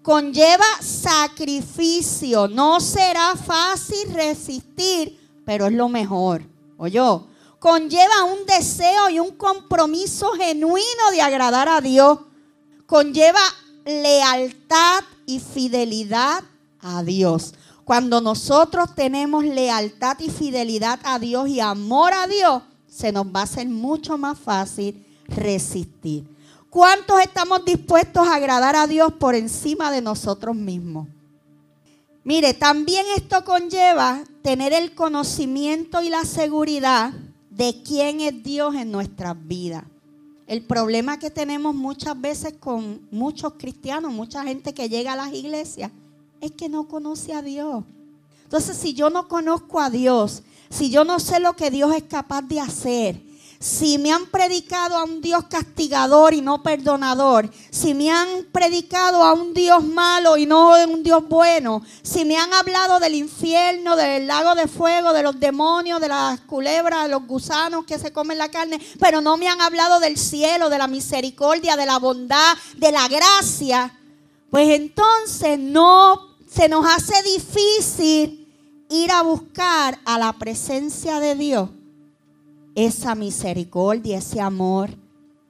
Conlleva 0.00 0.64
sacrificio. 0.80 2.46
No 2.46 2.78
será 2.78 3.34
fácil 3.34 4.14
resistir, 4.14 5.18
pero 5.44 5.66
es 5.66 5.72
lo 5.72 5.88
mejor. 5.88 6.44
yo 6.88 7.26
Conlleva 7.58 8.22
un 8.32 8.46
deseo 8.46 9.10
y 9.10 9.18
un 9.18 9.32
compromiso 9.32 10.30
genuino 10.34 11.10
de 11.10 11.20
agradar 11.20 11.68
a 11.68 11.80
Dios. 11.80 12.20
Conlleva 12.86 13.40
lealtad 13.84 15.02
y 15.26 15.40
fidelidad 15.40 16.44
a 16.86 17.02
Dios. 17.02 17.54
Cuando 17.84 18.20
nosotros 18.20 18.94
tenemos 18.94 19.44
lealtad 19.44 20.18
y 20.20 20.30
fidelidad 20.30 21.00
a 21.04 21.18
Dios 21.18 21.48
y 21.48 21.60
amor 21.60 22.12
a 22.12 22.26
Dios, 22.26 22.62
se 22.88 23.12
nos 23.12 23.26
va 23.26 23.40
a 23.40 23.44
hacer 23.44 23.68
mucho 23.68 24.16
más 24.16 24.38
fácil 24.38 25.04
resistir. 25.28 26.26
¿Cuántos 26.70 27.20
estamos 27.20 27.64
dispuestos 27.64 28.26
a 28.26 28.34
agradar 28.34 28.76
a 28.76 28.86
Dios 28.86 29.12
por 29.14 29.34
encima 29.34 29.90
de 29.90 30.02
nosotros 30.02 30.54
mismos? 30.54 31.08
Mire, 32.24 32.54
también 32.54 33.06
esto 33.16 33.44
conlleva 33.44 34.24
tener 34.42 34.72
el 34.72 34.94
conocimiento 34.94 36.02
y 36.02 36.10
la 36.10 36.24
seguridad 36.24 37.12
de 37.50 37.82
quién 37.82 38.20
es 38.20 38.42
Dios 38.42 38.74
en 38.74 38.90
nuestras 38.90 39.36
vidas. 39.46 39.84
El 40.46 40.62
problema 40.62 41.18
que 41.18 41.30
tenemos 41.30 41.74
muchas 41.74 42.20
veces 42.20 42.54
con 42.58 43.06
muchos 43.10 43.54
cristianos, 43.54 44.12
mucha 44.12 44.42
gente 44.42 44.74
que 44.74 44.88
llega 44.88 45.12
a 45.12 45.16
las 45.16 45.32
iglesias, 45.32 45.90
es 46.40 46.52
que 46.52 46.68
no 46.68 46.88
conoce 46.88 47.32
a 47.32 47.42
Dios. 47.42 47.84
Entonces, 48.44 48.76
si 48.76 48.94
yo 48.94 49.10
no 49.10 49.28
conozco 49.28 49.80
a 49.80 49.90
Dios, 49.90 50.42
si 50.70 50.90
yo 50.90 51.04
no 51.04 51.18
sé 51.18 51.40
lo 51.40 51.54
que 51.54 51.70
Dios 51.70 51.94
es 51.94 52.04
capaz 52.04 52.42
de 52.42 52.60
hacer, 52.60 53.26
si 53.58 53.96
me 53.98 54.12
han 54.12 54.26
predicado 54.26 54.96
a 54.96 55.04
un 55.04 55.20
Dios 55.20 55.44
castigador 55.48 56.34
y 56.34 56.42
no 56.42 56.62
perdonador, 56.62 57.50
si 57.70 57.94
me 57.94 58.10
han 58.10 58.28
predicado 58.52 59.22
a 59.22 59.32
un 59.32 59.54
Dios 59.54 59.82
malo 59.82 60.36
y 60.36 60.46
no 60.46 60.74
un 60.86 61.02
Dios 61.02 61.26
bueno, 61.28 61.82
si 62.02 62.24
me 62.24 62.36
han 62.36 62.52
hablado 62.52 63.00
del 63.00 63.14
infierno, 63.14 63.96
del 63.96 64.26
lago 64.26 64.54
de 64.54 64.68
fuego, 64.68 65.12
de 65.12 65.22
los 65.22 65.40
demonios, 65.40 66.00
de 66.00 66.08
las 66.08 66.40
culebras, 66.40 67.04
de 67.04 67.08
los 67.10 67.26
gusanos 67.26 67.84
que 67.86 67.98
se 67.98 68.12
comen 68.12 68.38
la 68.38 68.50
carne, 68.50 68.78
pero 69.00 69.20
no 69.20 69.36
me 69.36 69.48
han 69.48 69.60
hablado 69.60 70.00
del 70.00 70.18
cielo, 70.18 70.68
de 70.68 70.78
la 70.78 70.86
misericordia, 70.86 71.76
de 71.76 71.86
la 71.86 71.98
bondad, 71.98 72.56
de 72.76 72.92
la 72.92 73.08
gracia, 73.08 73.98
pues 74.50 74.68
entonces 74.68 75.58
no 75.58 76.25
se 76.56 76.70
nos 76.70 76.86
hace 76.86 77.22
difícil 77.22 78.48
ir 78.88 79.10
a 79.10 79.20
buscar 79.20 79.98
a 80.06 80.18
la 80.18 80.32
presencia 80.32 81.20
de 81.20 81.34
Dios 81.34 81.68
esa 82.74 83.14
misericordia, 83.14 84.18
ese 84.18 84.40
amor. 84.40 84.90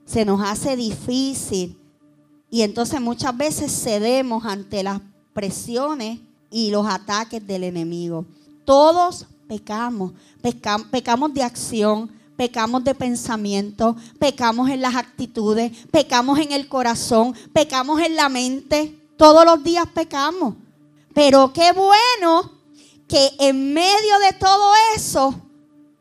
Se 0.04 0.24
nos 0.24 0.40
hace 0.40 0.74
difícil. 0.74 1.78
Y 2.50 2.62
entonces 2.62 3.00
muchas 3.00 3.36
veces 3.36 3.72
cedemos 3.72 4.44
ante 4.44 4.82
las 4.82 5.00
presiones 5.32 6.18
y 6.50 6.70
los 6.70 6.86
ataques 6.88 7.46
del 7.46 7.62
enemigo. 7.62 8.24
Todos 8.64 9.26
pecamos, 9.46 10.12
pecamos 10.90 11.32
de 11.34 11.42
acción, 11.44 12.10
pecamos 12.36 12.82
de 12.82 12.96
pensamiento, 12.96 13.94
pecamos 14.18 14.68
en 14.70 14.80
las 14.80 14.96
actitudes, 14.96 15.70
pecamos 15.92 16.40
en 16.40 16.50
el 16.50 16.66
corazón, 16.66 17.32
pecamos 17.52 18.00
en 18.00 18.16
la 18.16 18.28
mente. 18.28 18.98
Todos 19.16 19.44
los 19.44 19.62
días 19.62 19.86
pecamos. 19.94 20.54
Pero 21.16 21.50
qué 21.50 21.72
bueno 21.72 22.52
que 23.08 23.30
en 23.38 23.72
medio 23.72 24.18
de 24.18 24.34
todo 24.38 24.70
eso 24.94 25.34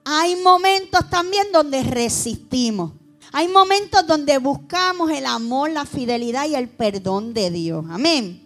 hay 0.04 0.36
momentos 0.36 1.10
también 1.10 1.54
donde 1.54 1.84
resistimos. 1.84 2.92
Hay 3.32 3.48
momentos 3.48 4.06
donde 4.06 4.38
buscamos 4.40 5.10
el 5.12 5.26
amor, 5.26 5.70
la 5.70 5.86
fidelidad 5.86 6.50
y 6.50 6.56
el 6.56 6.68
perdón 6.68 7.34
de 7.34 7.50
Dios. 7.50 7.86
Amén. 7.90 8.42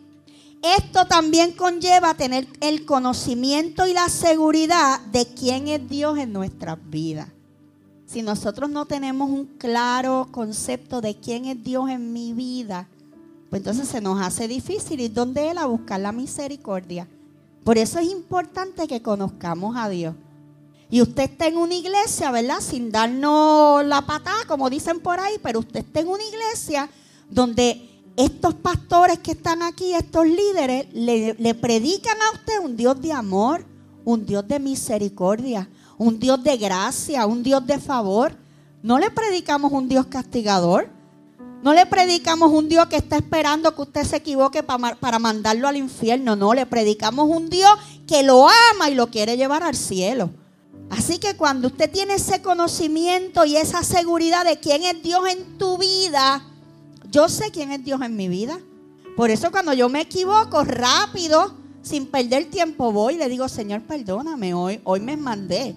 Esto 0.62 1.08
también 1.08 1.54
conlleva 1.54 2.14
tener 2.14 2.48
el 2.62 2.86
conocimiento 2.86 3.88
y 3.88 3.94
la 3.94 4.08
seguridad 4.08 5.00
de 5.08 5.26
quién 5.26 5.70
es 5.70 5.90
Dios 5.90 6.20
en 6.20 6.32
nuestras 6.32 6.78
vidas. 6.88 7.30
Si 8.06 8.22
nosotros 8.22 8.70
no 8.70 8.86
tenemos 8.86 9.32
un 9.32 9.46
claro 9.58 10.28
concepto 10.32 11.02
de 11.02 11.16
quién 11.16 11.46
es 11.46 11.64
Dios 11.64 11.90
en 11.90 12.14
mi 12.14 12.34
vida, 12.34 12.88
pues 13.50 13.62
entonces 13.62 13.88
se 13.88 14.02
nos 14.02 14.22
hace 14.22 14.48
difícil 14.48 15.00
ir 15.00 15.14
donde 15.14 15.50
Él 15.50 15.58
a 15.58 15.66
buscar 15.66 16.00
la 16.00 16.12
misericordia. 16.12 17.08
Por 17.64 17.78
eso 17.78 18.00
es 18.00 18.10
importante 18.10 18.88
que 18.88 19.02
conozcamos 19.02 19.76
a 19.76 19.90
Dios. 19.90 20.16
Y 20.92 21.02
usted 21.02 21.24
está 21.24 21.48
en 21.48 21.58
una 21.58 21.76
iglesia, 21.76 22.32
¿verdad? 22.32 22.62
Sin 22.62 22.92
darnos 22.92 23.86
la 23.86 24.02
patada, 24.06 24.46
como 24.48 24.70
dicen 24.70 25.00
por 25.00 25.20
ahí, 25.20 25.36
pero 25.42 25.60
usted 25.60 25.82
está 25.82 26.00
en 26.00 26.08
una 26.08 26.24
iglesia 26.24 26.90
donde 27.30 27.90
estos 28.16 28.56
pastores 28.56 29.20
que 29.20 29.32
están 29.32 29.62
aquí, 29.62 29.94
estos 29.94 30.26
líderes, 30.26 30.88
le, 30.94 31.36
le, 31.36 31.54
predican 31.54 32.18
a 32.22 32.36
usted 32.36 32.60
un 32.60 32.76
Dios 32.76 33.00
de 33.02 33.14
amor, 33.14 33.66
un 34.04 34.26
Dios 34.26 34.48
de 34.48 34.60
misericordia, 34.60 35.70
un 35.98 36.20
Dios 36.20 36.44
de 36.44 36.58
gracia, 36.58 37.26
un 37.28 37.44
Dios 37.44 37.66
de 37.66 37.80
favor. 37.80 38.36
No 38.82 38.98
le 38.98 39.12
predicamos 39.12 39.72
un 39.72 39.88
Dios 39.88 40.08
castigador. 40.08 40.90
No 41.62 41.74
le 41.74 41.86
predicamos 41.86 42.52
un 42.52 42.70
Dios 42.70 42.88
que 42.88 42.96
está 42.96 43.18
esperando 43.18 43.76
que 43.76 43.82
usted 43.82 44.04
se 44.06 44.18
equivoque 44.18 44.64
para, 44.64 45.20
mandarlo 45.20 45.68
al 45.68 45.76
infierno. 45.76 46.36
No, 46.36 46.54
le 46.54 46.66
predicamos 46.66 47.28
un 47.30 47.50
Dios 47.50 47.70
que 48.08 48.24
lo 48.24 48.48
ama 48.48 48.90
y 48.90 48.96
lo 48.96 49.08
quiere 49.08 49.36
llevar 49.36 49.64
al 49.64 49.76
cielo. 49.76 50.30
Así 50.90 51.20
que 51.20 51.36
cuando 51.36 51.68
usted 51.68 51.92
tiene 51.92 52.16
ese 52.16 52.42
conocimiento 52.42 53.44
y 53.46 53.58
esa 53.58 53.84
seguridad 53.84 54.46
de 54.46 54.60
quién 54.60 54.84
es 54.84 55.04
Dios 55.04 55.22
en 55.30 55.58
tu 55.58 55.78
vida, 55.78 56.46
yo 57.12 57.28
sé 57.28 57.52
quién 57.52 57.72
es 57.72 57.84
Dios 57.84 58.02
en 58.02 58.16
mi 58.16 58.30
vida. 58.30 58.58
Por 59.18 59.30
eso 59.30 59.52
cuando 59.52 59.74
yo 59.74 59.90
me 59.90 60.02
equivoco 60.02 60.64
rápido, 60.64 61.54
sin 61.82 62.08
perder 62.08 62.50
tiempo, 62.50 62.94
voy 62.94 63.16
y 63.16 63.18
le 63.18 63.28
digo, 63.28 63.50
Señor, 63.50 63.82
perdóname, 63.82 64.54
hoy, 64.54 64.80
hoy 64.86 65.02
me 65.02 65.18
mandé. 65.18 65.76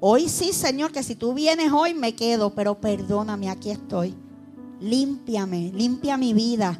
Hoy 0.00 0.28
sí, 0.28 0.52
Señor, 0.52 0.92
que 0.92 1.02
si 1.02 1.16
tú 1.16 1.34
vienes 1.34 1.72
hoy 1.72 1.92
me 1.92 2.14
quedo, 2.14 2.54
pero 2.54 2.80
perdóname, 2.80 3.50
aquí 3.50 3.70
estoy. 3.70 4.14
Límpiame, 4.80 5.72
limpia 5.74 6.16
mi 6.16 6.32
vida. 6.34 6.78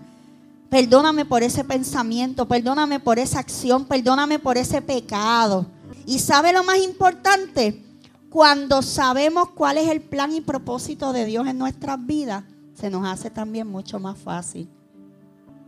Perdóname 0.68 1.24
por 1.24 1.42
ese 1.42 1.64
pensamiento, 1.64 2.46
perdóname 2.46 3.00
por 3.00 3.18
esa 3.18 3.38
acción, 3.38 3.86
perdóname 3.86 4.38
por 4.38 4.58
ese 4.58 4.82
pecado. 4.82 5.66
Y 6.06 6.18
sabe 6.18 6.52
lo 6.52 6.62
más 6.62 6.78
importante, 6.78 7.84
cuando 8.28 8.82
sabemos 8.82 9.50
cuál 9.50 9.78
es 9.78 9.88
el 9.88 10.02
plan 10.02 10.32
y 10.32 10.40
propósito 10.40 11.12
de 11.12 11.24
Dios 11.24 11.46
en 11.46 11.58
nuestras 11.58 12.04
vidas, 12.04 12.44
se 12.74 12.90
nos 12.90 13.06
hace 13.06 13.30
también 13.30 13.66
mucho 13.66 13.98
más 13.98 14.18
fácil. 14.18 14.68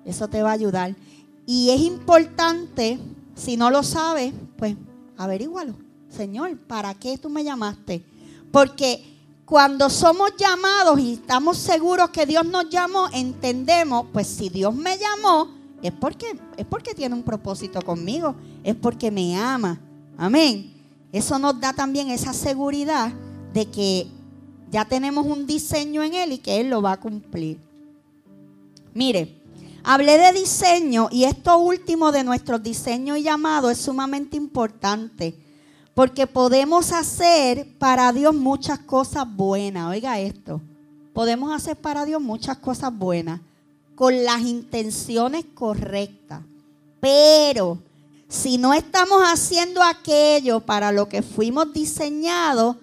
Eso 0.05 0.29
te 0.29 0.43
va 0.43 0.51
a 0.51 0.55
ayudar. 0.55 0.95
Y 1.47 1.71
es 1.71 1.81
importante, 1.81 2.99
si 3.35 3.57
no 3.57 3.71
lo 3.71 3.83
sabes, 3.83 4.33
pues 4.57 4.77
averígualo. 5.17 5.75
Señor, 6.09 6.57
¿para 6.59 6.95
qué 6.95 7.17
tú 7.19 7.31
me 7.31 7.43
llamaste? 7.43 8.05
Porque 8.53 9.10
cuando 9.51 9.91
somos 9.91 10.31
llamados 10.39 11.01
y 11.01 11.15
estamos 11.15 11.59
seguros 11.59 12.11
que 12.11 12.25
Dios 12.25 12.47
nos 12.47 12.71
llamó, 12.71 13.09
entendemos, 13.13 14.07
pues 14.13 14.29
si 14.29 14.49
Dios 14.49 14.73
me 14.73 14.97
llamó, 14.97 15.49
es 15.83 15.91
porque, 15.91 16.39
es 16.57 16.65
porque 16.65 16.95
tiene 16.95 17.17
un 17.17 17.25
propósito 17.25 17.83
conmigo, 17.83 18.37
es 18.63 18.77
porque 18.77 19.11
me 19.11 19.37
ama. 19.37 19.81
Amén. 20.17 20.73
Eso 21.11 21.37
nos 21.41 21.61
da 21.61 21.73
también 21.73 22.11
esa 22.11 22.33
seguridad 22.33 23.13
de 23.53 23.67
que 23.67 24.07
ya 24.71 24.85
tenemos 24.85 25.27
un 25.27 25.49
diseño 25.49 26.05
en 26.05 26.15
Él 26.15 26.31
y 26.31 26.39
que 26.39 26.61
Él 26.61 26.71
lo 26.71 26.81
va 26.81 26.93
a 26.93 27.01
cumplir. 27.01 27.59
Mire, 28.95 29.43
hablé 29.83 30.17
de 30.17 30.33
diseño 30.33 31.09
y 31.11 31.25
esto 31.25 31.59
último 31.59 32.13
de 32.13 32.23
nuestro 32.23 32.61
diseño 32.61 33.17
y 33.17 33.25
llamado 33.25 33.69
es 33.69 33.79
sumamente 33.79 34.37
importante 34.37 35.37
porque 36.01 36.27
podemos 36.27 36.93
hacer 36.93 37.77
para 37.77 38.11
Dios 38.15 38.35
muchas 38.35 38.79
cosas 38.79 39.27
buenas. 39.37 39.91
Oiga 39.91 40.19
esto, 40.19 40.63
podemos 41.13 41.53
hacer 41.53 41.77
para 41.77 42.07
Dios 42.07 42.23
muchas 42.23 42.57
cosas 42.57 42.91
buenas 42.91 43.43
con 43.97 44.25
las 44.25 44.41
intenciones 44.41 45.45
correctas. 45.53 46.41
Pero 47.01 47.77
si 48.29 48.57
no 48.57 48.73
estamos 48.73 49.23
haciendo 49.25 49.83
aquello 49.83 50.61
para 50.61 50.91
lo 50.91 51.07
que 51.07 51.21
fuimos 51.21 51.71
diseñados, 51.75 52.77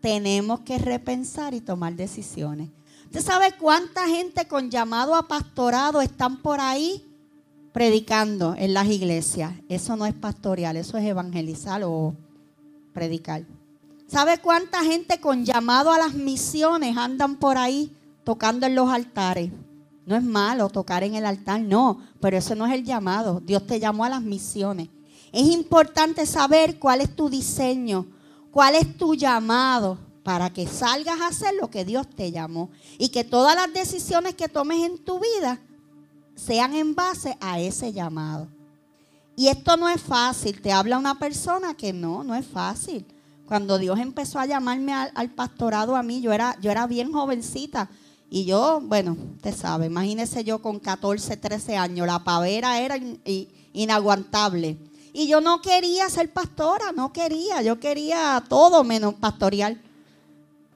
tenemos 0.00 0.58
que 0.62 0.76
repensar 0.78 1.54
y 1.54 1.60
tomar 1.60 1.94
decisiones. 1.94 2.68
¿Usted 3.04 3.22
sabe 3.22 3.52
cuánta 3.60 4.08
gente 4.08 4.48
con 4.48 4.72
llamado 4.72 5.14
a 5.14 5.28
pastorado 5.28 6.00
están 6.00 6.42
por 6.42 6.58
ahí 6.58 7.04
predicando 7.72 8.56
en 8.58 8.74
las 8.74 8.88
iglesias? 8.88 9.52
Eso 9.68 9.96
no 9.96 10.04
es 10.04 10.14
pastoral, 10.14 10.76
eso 10.76 10.98
es 10.98 11.04
evangelizar 11.04 11.84
o 11.84 12.16
predicar. 12.96 13.44
¿Sabe 14.08 14.38
cuánta 14.38 14.82
gente 14.82 15.20
con 15.20 15.44
llamado 15.44 15.92
a 15.92 15.98
las 15.98 16.14
misiones 16.14 16.96
andan 16.96 17.36
por 17.36 17.58
ahí 17.58 17.94
tocando 18.24 18.64
en 18.64 18.74
los 18.74 18.88
altares? 18.88 19.52
No 20.06 20.16
es 20.16 20.22
malo 20.22 20.70
tocar 20.70 21.04
en 21.04 21.14
el 21.14 21.26
altar, 21.26 21.60
no, 21.60 22.00
pero 22.20 22.38
ese 22.38 22.56
no 22.56 22.66
es 22.66 22.72
el 22.72 22.84
llamado. 22.84 23.40
Dios 23.40 23.66
te 23.66 23.78
llamó 23.78 24.04
a 24.04 24.08
las 24.08 24.22
misiones. 24.22 24.88
Es 25.30 25.46
importante 25.46 26.24
saber 26.24 26.78
cuál 26.78 27.02
es 27.02 27.14
tu 27.14 27.28
diseño, 27.28 28.06
cuál 28.50 28.76
es 28.76 28.96
tu 28.96 29.14
llamado 29.14 29.98
para 30.22 30.50
que 30.50 30.66
salgas 30.66 31.20
a 31.20 31.28
hacer 31.28 31.54
lo 31.60 31.68
que 31.68 31.84
Dios 31.84 32.08
te 32.08 32.32
llamó 32.32 32.70
y 32.96 33.10
que 33.10 33.24
todas 33.24 33.54
las 33.54 33.70
decisiones 33.74 34.34
que 34.34 34.48
tomes 34.48 34.84
en 34.84 34.96
tu 34.96 35.20
vida 35.20 35.60
sean 36.34 36.74
en 36.74 36.94
base 36.94 37.36
a 37.40 37.60
ese 37.60 37.92
llamado. 37.92 38.48
Y 39.36 39.48
esto 39.48 39.76
no 39.76 39.88
es 39.88 40.00
fácil, 40.00 40.62
te 40.62 40.72
habla 40.72 40.98
una 40.98 41.18
persona 41.18 41.74
que 41.74 41.92
no, 41.92 42.24
no 42.24 42.34
es 42.34 42.46
fácil. 42.46 43.04
Cuando 43.46 43.78
Dios 43.78 44.00
empezó 44.00 44.38
a 44.38 44.46
llamarme 44.46 44.92
al, 44.92 45.30
pastorado 45.30 45.94
a 45.94 46.02
mí, 46.02 46.22
yo 46.22 46.32
era, 46.32 46.56
yo 46.60 46.70
era 46.70 46.86
bien 46.86 47.12
jovencita 47.12 47.88
y 48.30 48.46
yo, 48.46 48.80
bueno, 48.82 49.16
usted 49.36 49.54
sabe, 49.54 49.86
imagínese 49.86 50.42
yo 50.42 50.60
con 50.60 50.80
14, 50.80 51.36
13 51.36 51.76
años, 51.76 52.06
la 52.06 52.24
pavera 52.24 52.80
era 52.80 52.98
inaguantable. 53.72 54.78
Y 55.12 55.28
yo 55.28 55.40
no 55.40 55.62
quería 55.62 56.10
ser 56.10 56.32
pastora, 56.32 56.92
no 56.92 57.12
quería, 57.12 57.62
yo 57.62 57.78
quería 57.78 58.42
todo 58.48 58.84
menos 58.84 59.14
pastorear. 59.14 59.76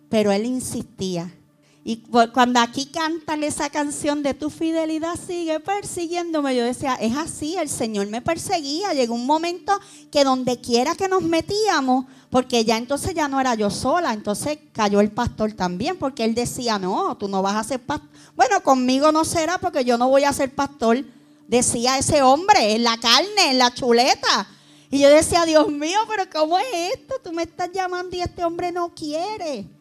Pero 0.09 0.33
él 0.33 0.47
insistía. 0.47 1.31
Y 1.83 2.03
cuando 2.35 2.61
aquí 2.61 2.87
cantan 2.87 3.43
esa 3.43 3.71
canción 3.71 4.23
de 4.23 4.35
tu 4.35 4.51
fidelidad 4.51 5.15
sigue 5.17 5.61
persiguiéndome, 5.61 6.55
yo 6.55 6.63
decía, 6.63 6.95
es 6.97 7.17
así, 7.17 7.57
el 7.57 7.71
Señor 7.71 8.07
me 8.09 8.21
perseguía. 8.21 8.93
Llegó 8.93 9.15
un 9.15 9.25
momento 9.25 9.73
que 10.13 10.23
donde 10.23 10.61
quiera 10.61 10.95
que 10.95 11.09
nos 11.09 11.23
metíamos, 11.23 12.05
porque 12.29 12.67
ya 12.67 12.77
entonces 12.77 13.15
ya 13.15 13.29
no 13.29 13.41
era 13.41 13.55
yo 13.55 13.71
sola, 13.71 14.13
entonces 14.13 14.59
cayó 14.73 15.01
el 15.01 15.11
pastor 15.11 15.55
también, 15.55 15.97
porque 15.97 16.25
él 16.25 16.35
decía, 16.35 16.79
no, 16.79 17.17
tú 17.17 17.29
no 17.29 17.41
vas 17.41 17.57
a 17.57 17.65
ser 17.65 17.81
pastor. 17.81 18.11
Bueno, 18.37 18.63
conmigo 18.63 19.11
no 19.11 19.25
será 19.25 19.57
porque 19.57 19.83
yo 19.83 19.97
no 19.97 20.11
voy 20.11 20.25
a 20.25 20.35
ser 20.35 20.55
pastor, 20.55 21.03
decía 21.49 21.97
ese 21.97 22.21
hombre, 22.21 22.75
en 22.75 22.85
la 22.85 22.99
carne, 22.99 23.53
en 23.53 23.59
la 23.59 23.73
chuleta. 23.73 24.47
Y 24.91 24.99
yo 24.99 25.09
decía, 25.09 25.47
Dios 25.47 25.69
mío, 25.69 25.99
pero 26.07 26.29
¿cómo 26.31 26.59
es 26.59 26.67
esto? 26.95 27.15
Tú 27.25 27.33
me 27.33 27.45
estás 27.45 27.71
llamando 27.73 28.15
y 28.15 28.21
este 28.21 28.45
hombre 28.45 28.71
no 28.71 28.95
quiere. 28.95 29.80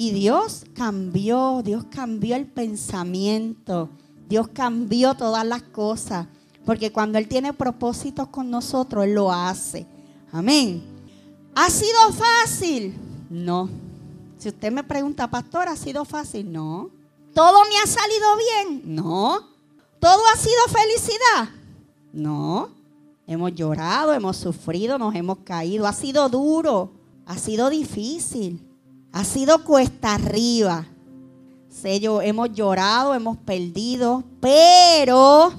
Y 0.00 0.12
Dios 0.12 0.64
cambió, 0.74 1.60
Dios 1.64 1.84
cambió 1.90 2.36
el 2.36 2.46
pensamiento, 2.46 3.90
Dios 4.28 4.46
cambió 4.46 5.14
todas 5.14 5.44
las 5.44 5.64
cosas, 5.64 6.28
porque 6.64 6.92
cuando 6.92 7.18
Él 7.18 7.26
tiene 7.26 7.52
propósitos 7.52 8.28
con 8.28 8.48
nosotros, 8.48 9.04
Él 9.04 9.14
lo 9.14 9.32
hace. 9.32 9.88
Amén. 10.30 10.84
¿Ha 11.56 11.68
sido 11.68 12.12
fácil? 12.12 12.94
No. 13.28 13.68
Si 14.38 14.48
usted 14.48 14.70
me 14.70 14.84
pregunta, 14.84 15.28
pastor, 15.28 15.66
¿ha 15.66 15.74
sido 15.74 16.04
fácil? 16.04 16.52
No. 16.52 16.90
¿Todo 17.34 17.58
me 17.64 17.78
ha 17.82 17.86
salido 17.88 18.28
bien? 18.36 18.94
No. 18.94 19.40
¿Todo 19.98 20.20
ha 20.32 20.36
sido 20.36 20.62
felicidad? 20.68 21.48
No. 22.12 22.68
Hemos 23.26 23.52
llorado, 23.52 24.12
hemos 24.14 24.36
sufrido, 24.36 24.96
nos 24.96 25.12
hemos 25.16 25.38
caído. 25.38 25.88
Ha 25.88 25.92
sido 25.92 26.28
duro, 26.28 26.92
ha 27.26 27.36
sido 27.36 27.68
difícil. 27.68 28.67
Ha 29.18 29.24
sido 29.24 29.64
cuesta 29.64 30.14
arriba. 30.14 30.86
Sé 31.68 31.98
yo, 31.98 32.22
hemos 32.22 32.52
llorado, 32.52 33.16
hemos 33.16 33.36
perdido, 33.36 34.22
pero 34.38 35.52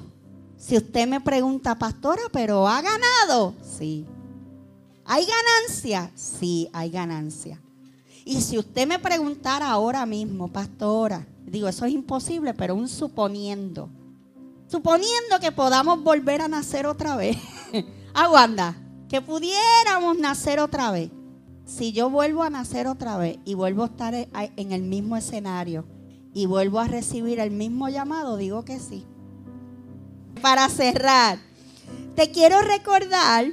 si 0.56 0.78
usted 0.78 1.06
me 1.06 1.20
pregunta, 1.20 1.78
pastora, 1.78 2.22
pero 2.32 2.66
¿ha 2.66 2.82
ganado? 2.82 3.54
Sí. 3.78 4.06
¿Hay 5.04 5.26
ganancia? 5.26 6.10
Sí, 6.16 6.70
hay 6.72 6.90
ganancia. 6.90 7.62
Y 8.24 8.40
si 8.40 8.58
usted 8.58 8.88
me 8.88 8.98
preguntara 8.98 9.70
ahora 9.70 10.06
mismo, 10.06 10.48
pastora, 10.48 11.28
digo, 11.46 11.68
eso 11.68 11.84
es 11.84 11.92
imposible, 11.92 12.54
pero 12.54 12.76
un 12.76 12.88
suponiendo. 12.88 13.90
Suponiendo 14.68 15.38
que 15.42 15.52
podamos 15.52 16.02
volver 16.02 16.44
a 16.44 16.48
nacer 16.48 16.86
otra 16.86 17.18
vez. 17.18 17.36
Aguanta, 18.14 18.78
que 19.10 19.20
pudiéramos 19.20 20.18
nacer 20.18 20.62
otra 20.62 20.92
vez. 20.92 21.12
Si 21.70 21.92
yo 21.92 22.10
vuelvo 22.10 22.44
a 22.44 22.50
nacer 22.50 22.88
otra 22.88 23.18
vez 23.18 23.38
y 23.46 23.54
vuelvo 23.54 23.84
a 23.84 23.88
estar 23.88 24.16
en 24.16 24.72
el 24.72 24.82
mismo 24.82 25.16
escenario 25.16 25.86
y 26.34 26.48
vuelvo 26.48 26.80
a 26.80 26.88
recibir 26.88 27.40
el 27.40 27.52
mismo 27.52 27.90
llamado, 27.90 28.38
digo 28.38 28.66
que 28.66 28.80
sí. 28.80 29.06
Para 30.42 30.68
cerrar, 30.70 31.38
te 32.16 32.32
quiero 32.32 32.62
recordar 32.62 33.46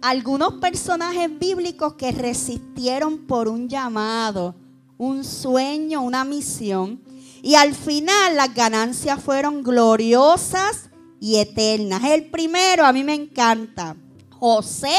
algunos 0.00 0.54
personajes 0.54 1.38
bíblicos 1.38 1.94
que 1.94 2.12
resistieron 2.12 3.26
por 3.26 3.48
un 3.48 3.68
llamado, 3.68 4.54
un 4.96 5.22
sueño, 5.22 6.00
una 6.02 6.24
misión. 6.24 7.02
Y 7.42 7.54
al 7.54 7.74
final 7.74 8.36
las 8.36 8.54
ganancias 8.54 9.22
fueron 9.22 9.62
gloriosas 9.62 10.88
y 11.20 11.36
eternas. 11.36 12.02
El 12.04 12.30
primero 12.30 12.86
a 12.86 12.92
mí 12.92 13.04
me 13.04 13.14
encanta, 13.14 13.96
José 14.30 14.96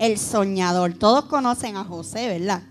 el 0.00 0.18
soñador. 0.18 0.94
Todos 0.94 1.26
conocen 1.26 1.76
a 1.76 1.84
José, 1.84 2.26
¿verdad? 2.26 2.62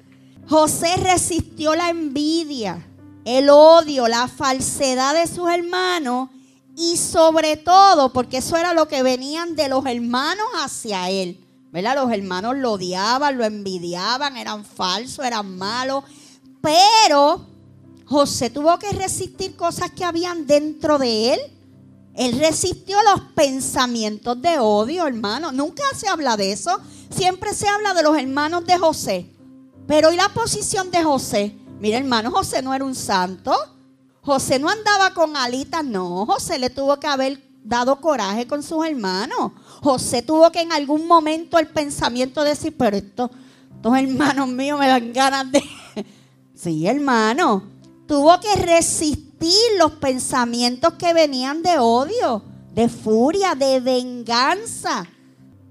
José 0.50 0.98
resistió 0.98 1.76
la 1.76 1.89
envidia, 1.89 2.86
el 3.24 3.50
odio, 3.50 4.08
la 4.08 4.28
falsedad 4.28 5.13
de 5.13 5.28
sus 5.28 5.48
hermanos 5.50 6.30
y 6.76 6.98
sobre 6.98 7.56
todo, 7.56 8.12
porque 8.12 8.38
eso 8.38 8.58
era 8.58 8.74
lo 8.74 8.88
que 8.88 9.04
venían 9.04 9.56
de 9.56 9.70
los 9.70 9.86
hermanos 9.86 10.48
hacia 10.62 11.10
él. 11.10 11.39
¿Verdad? 11.72 11.98
Los 11.98 12.12
hermanos 12.12 12.58
lo 12.58 12.72
odiaban, 12.72 13.38
lo 13.38 13.46
envidiaban, 13.46 14.36
eran 14.36 14.65
falsos, 14.65 15.24
eran 15.24 15.56
malos. 15.56 16.04
Pero 16.62 17.46
José 18.06 18.50
tuvo 18.50 18.80
que 18.80 18.89
resistir 18.92 19.56
cosas 19.56 19.92
que 19.92 20.04
habían 20.04 20.48
dentro 20.48 20.98
de 20.98 21.34
él. 21.34 21.39
Él 22.15 22.39
resistió 22.39 22.98
los 23.04 23.22
pensamientos 23.36 24.42
de 24.42 24.58
odio, 24.58 25.06
hermano. 25.06 25.52
Nunca 25.52 25.84
se 25.96 26.08
habla 26.08 26.36
de 26.36 26.54
eso. 26.54 26.76
Siempre 27.10 27.54
se 27.54 27.67
habla 27.67 27.93
de 27.93 28.04
los 28.04 28.17
hermanos 28.17 28.65
de 28.65 28.78
José. 28.78 29.30
Pero 29.88 30.12
¿y 30.12 30.15
la 30.15 30.30
posición 30.30 30.91
de 30.91 31.04
José? 31.04 31.56
Mira, 31.80 31.98
hermano, 31.98 32.32
José 32.32 32.62
no 32.62 32.74
era 32.74 32.86
un 32.86 32.95
santo. 32.95 33.54
José 34.22 34.60
no 34.60 34.69
andaba 34.69 35.13
con 35.13 35.36
alitas, 35.36 35.84
no. 35.84 36.26
José 36.26 36.60
le 36.60 36.69
tuvo 36.69 37.00
que 37.00 37.08
haber 37.08 37.41
dado 37.63 38.00
coraje 38.00 38.45
con 38.45 38.62
sus 38.62 38.86
hermanos. 38.86 39.54
José 39.82 40.22
tuvo 40.22 40.52
que 40.52 40.62
en 40.62 40.72
algún 40.72 41.08
momento 41.08 41.58
el 41.58 41.67
pensamiento 41.67 42.43
decir, 42.43 42.76
pero 42.78 42.98
estos, 42.98 43.32
estos 43.76 43.98
hermanos 43.98 44.48
míos 44.48 44.80
me 44.80 44.88
dan 44.88 45.13
ganas 45.13 45.52
de... 45.52 45.63
sí, 46.54 46.86
hermano. 46.86 47.63
Tuvo 48.08 48.39
que 48.39 48.56
resistir 48.56 49.54
los 49.78 49.93
pensamientos 49.93 50.93
que 50.93 51.13
venían 51.13 51.63
de 51.63 51.78
odio, 51.80 52.43
de 52.74 52.89
furia, 52.89 53.56
de 53.56 53.80
venganza. 53.80 55.08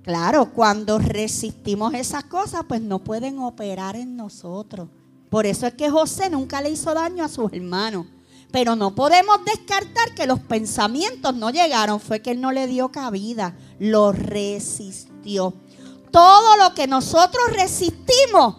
Claro, 0.08 0.54
cuando 0.54 0.98
resistimos 0.98 1.92
esas 1.92 2.24
cosas, 2.24 2.62
pues 2.66 2.80
no 2.80 2.98
pueden 2.98 3.40
operar 3.40 3.94
en 3.94 4.16
nosotros. 4.16 4.88
Por 5.28 5.44
eso 5.44 5.66
es 5.66 5.74
que 5.74 5.90
José 5.90 6.30
nunca 6.30 6.62
le 6.62 6.70
hizo 6.70 6.94
daño 6.94 7.22
a 7.22 7.28
sus 7.28 7.52
hermanos. 7.52 8.06
Pero 8.50 8.74
no 8.74 8.94
podemos 8.94 9.44
descartar 9.44 10.14
que 10.14 10.26
los 10.26 10.40
pensamientos 10.40 11.34
no 11.34 11.50
llegaron, 11.50 12.00
fue 12.00 12.22
que 12.22 12.30
él 12.30 12.40
no 12.40 12.52
le 12.52 12.66
dio 12.66 12.90
cabida, 12.90 13.54
lo 13.80 14.12
resistió. 14.12 15.52
Todo 16.10 16.56
lo 16.56 16.72
que 16.72 16.86
nosotros 16.86 17.44
resistimos 17.52 18.56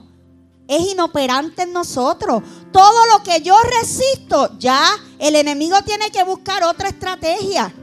es 0.67 0.81
inoperante 0.91 1.63
en 1.63 1.73
nosotros. 1.73 2.43
Todo 2.71 3.07
lo 3.11 3.23
que 3.23 3.41
yo 3.41 3.55
resisto, 3.81 4.51
ya 4.59 4.85
el 5.17 5.35
enemigo 5.35 5.81
tiene 5.81 6.11
que 6.11 6.23
buscar 6.23 6.61
otra 6.63 6.89
estrategia. 6.89 7.73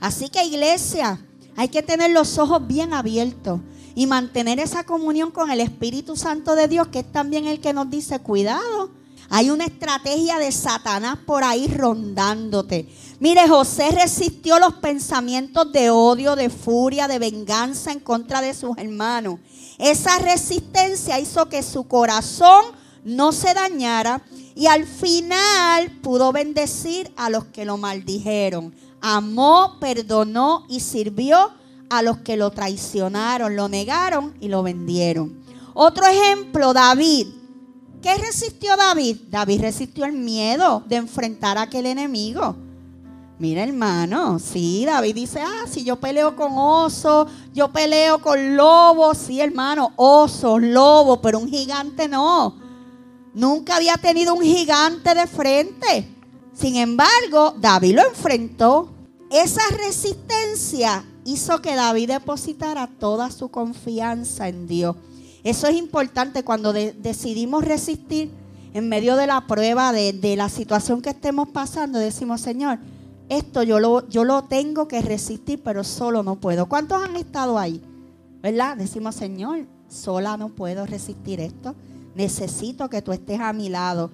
Así 0.00 0.30
que 0.30 0.42
iglesia, 0.46 1.20
hay 1.56 1.68
que 1.68 1.82
tener 1.82 2.10
los 2.10 2.38
ojos 2.38 2.66
bien 2.66 2.94
abiertos 2.94 3.60
y 3.94 4.06
mantener 4.06 4.58
esa 4.58 4.84
comunión 4.84 5.30
con 5.30 5.50
el 5.50 5.60
Espíritu 5.60 6.16
Santo 6.16 6.54
de 6.54 6.68
Dios, 6.68 6.88
que 6.88 7.00
es 7.00 7.12
también 7.12 7.46
el 7.46 7.60
que 7.60 7.72
nos 7.72 7.90
dice, 7.90 8.18
cuidado, 8.20 8.90
hay 9.28 9.50
una 9.50 9.64
estrategia 9.64 10.38
de 10.38 10.52
Satanás 10.52 11.18
por 11.24 11.42
ahí 11.44 11.66
rondándote. 11.66 12.88
Mire, 13.18 13.48
José 13.48 13.90
resistió 13.90 14.58
los 14.58 14.74
pensamientos 14.74 15.72
de 15.72 15.90
odio, 15.90 16.36
de 16.36 16.50
furia, 16.50 17.08
de 17.08 17.18
venganza 17.18 17.92
en 17.92 18.00
contra 18.00 18.40
de 18.40 18.52
sus 18.52 18.76
hermanos. 18.76 19.40
Esa 19.78 20.18
resistencia 20.18 21.18
hizo 21.18 21.48
que 21.48 21.62
su 21.62 21.84
corazón 21.84 22.62
no 23.04 23.32
se 23.32 23.54
dañara 23.54 24.22
y 24.54 24.66
al 24.66 24.86
final 24.86 25.90
pudo 26.02 26.32
bendecir 26.32 27.12
a 27.16 27.30
los 27.30 27.46
que 27.46 27.64
lo 27.64 27.78
maldijeron 27.78 28.74
amó, 29.02 29.76
perdonó 29.80 30.64
y 30.68 30.80
sirvió 30.80 31.50
a 31.90 32.00
los 32.00 32.18
que 32.18 32.38
lo 32.38 32.50
traicionaron, 32.50 33.54
lo 33.54 33.68
negaron 33.68 34.34
y 34.40 34.48
lo 34.48 34.62
vendieron. 34.62 35.42
Otro 35.74 36.06
ejemplo, 36.06 36.72
David. 36.72 37.26
¿Qué 38.00 38.16
resistió 38.16 38.76
David? 38.76 39.16
David 39.28 39.60
resistió 39.60 40.04
el 40.06 40.12
miedo 40.12 40.82
de 40.86 40.96
enfrentar 40.96 41.58
a 41.58 41.62
aquel 41.62 41.86
enemigo. 41.86 42.56
Mira, 43.38 43.64
hermano, 43.64 44.38
sí, 44.38 44.84
David 44.86 45.14
dice, 45.14 45.40
ah, 45.40 45.66
si 45.68 45.82
yo 45.82 45.98
peleo 45.98 46.36
con 46.36 46.52
oso, 46.56 47.26
yo 47.52 47.72
peleo 47.72 48.20
con 48.20 48.56
lobo, 48.56 49.14
sí, 49.14 49.40
hermano, 49.40 49.92
oso, 49.96 50.58
lobo, 50.58 51.20
pero 51.20 51.40
un 51.40 51.48
gigante 51.48 52.08
no. 52.08 52.56
Nunca 53.34 53.76
había 53.76 53.96
tenido 53.96 54.34
un 54.34 54.42
gigante 54.42 55.14
de 55.14 55.26
frente. 55.26 56.08
Sin 56.52 56.76
embargo, 56.76 57.54
David 57.58 57.96
lo 57.96 58.06
enfrentó. 58.06 58.91
Esa 59.32 59.62
resistencia 59.78 61.06
hizo 61.24 61.62
que 61.62 61.74
David 61.74 62.10
depositara 62.10 62.86
toda 62.86 63.30
su 63.30 63.48
confianza 63.48 64.46
en 64.46 64.66
Dios. 64.66 64.94
Eso 65.42 65.66
es 65.66 65.76
importante 65.76 66.44
cuando 66.44 66.74
decidimos 66.74 67.64
resistir 67.64 68.30
en 68.74 68.90
medio 68.90 69.16
de 69.16 69.26
la 69.26 69.46
prueba, 69.46 69.90
de, 69.92 70.34
la 70.36 70.50
situación 70.50 71.00
que 71.00 71.08
estemos 71.08 71.48
pasando. 71.48 71.98
Decimos, 71.98 72.42
Señor, 72.42 72.78
esto 73.30 73.62
yo 73.62 73.80
lo, 73.80 74.06
yo 74.10 74.24
lo 74.24 74.44
tengo 74.44 74.86
que 74.86 75.00
resistir, 75.00 75.62
pero 75.62 75.82
solo 75.82 76.22
no 76.22 76.36
puedo. 76.36 76.66
¿Cuántos 76.66 77.02
han 77.02 77.16
estado 77.16 77.58
ahí? 77.58 77.82
¿Verdad? 78.42 78.76
Decimos, 78.76 79.14
Señor, 79.14 79.66
sola 79.88 80.36
no 80.36 80.50
puedo 80.50 80.84
resistir 80.84 81.40
esto. 81.40 81.74
Necesito 82.14 82.90
que 82.90 83.00
tú 83.00 83.12
estés 83.12 83.40
a 83.40 83.54
mi 83.54 83.70
lado. 83.70 84.10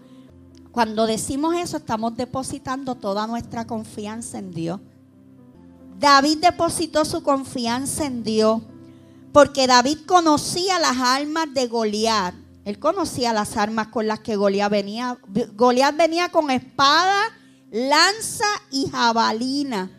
Cuando 0.71 1.07
decimos 1.07 1.57
eso, 1.57 1.79
estamos 1.79 2.17
depositando 2.17 2.95
toda 2.95 3.27
nuestra 3.27 3.67
confianza 3.67 4.39
en 4.39 4.53
Dios. 4.53 4.81
David 5.99 6.39
depositó 6.39 7.05
su 7.05 7.23
confianza 7.23 8.07
en 8.07 8.23
Dios 8.23 8.63
porque 9.33 9.67
David 9.67 9.99
conocía 10.07 10.79
las 10.79 10.97
armas 10.99 11.53
de 11.53 11.67
Goliat. 11.67 12.35
Él 12.65 12.79
conocía 12.79 13.33
las 13.33 13.57
armas 13.57 13.89
con 13.89 14.07
las 14.07 14.21
que 14.21 14.37
Goliat 14.37 14.71
venía. 14.71 15.19
Goliat 15.55 15.97
venía 15.97 16.29
con 16.29 16.51
espada, 16.51 17.21
lanza 17.71 18.47
y 18.71 18.89
jabalina. 18.89 19.91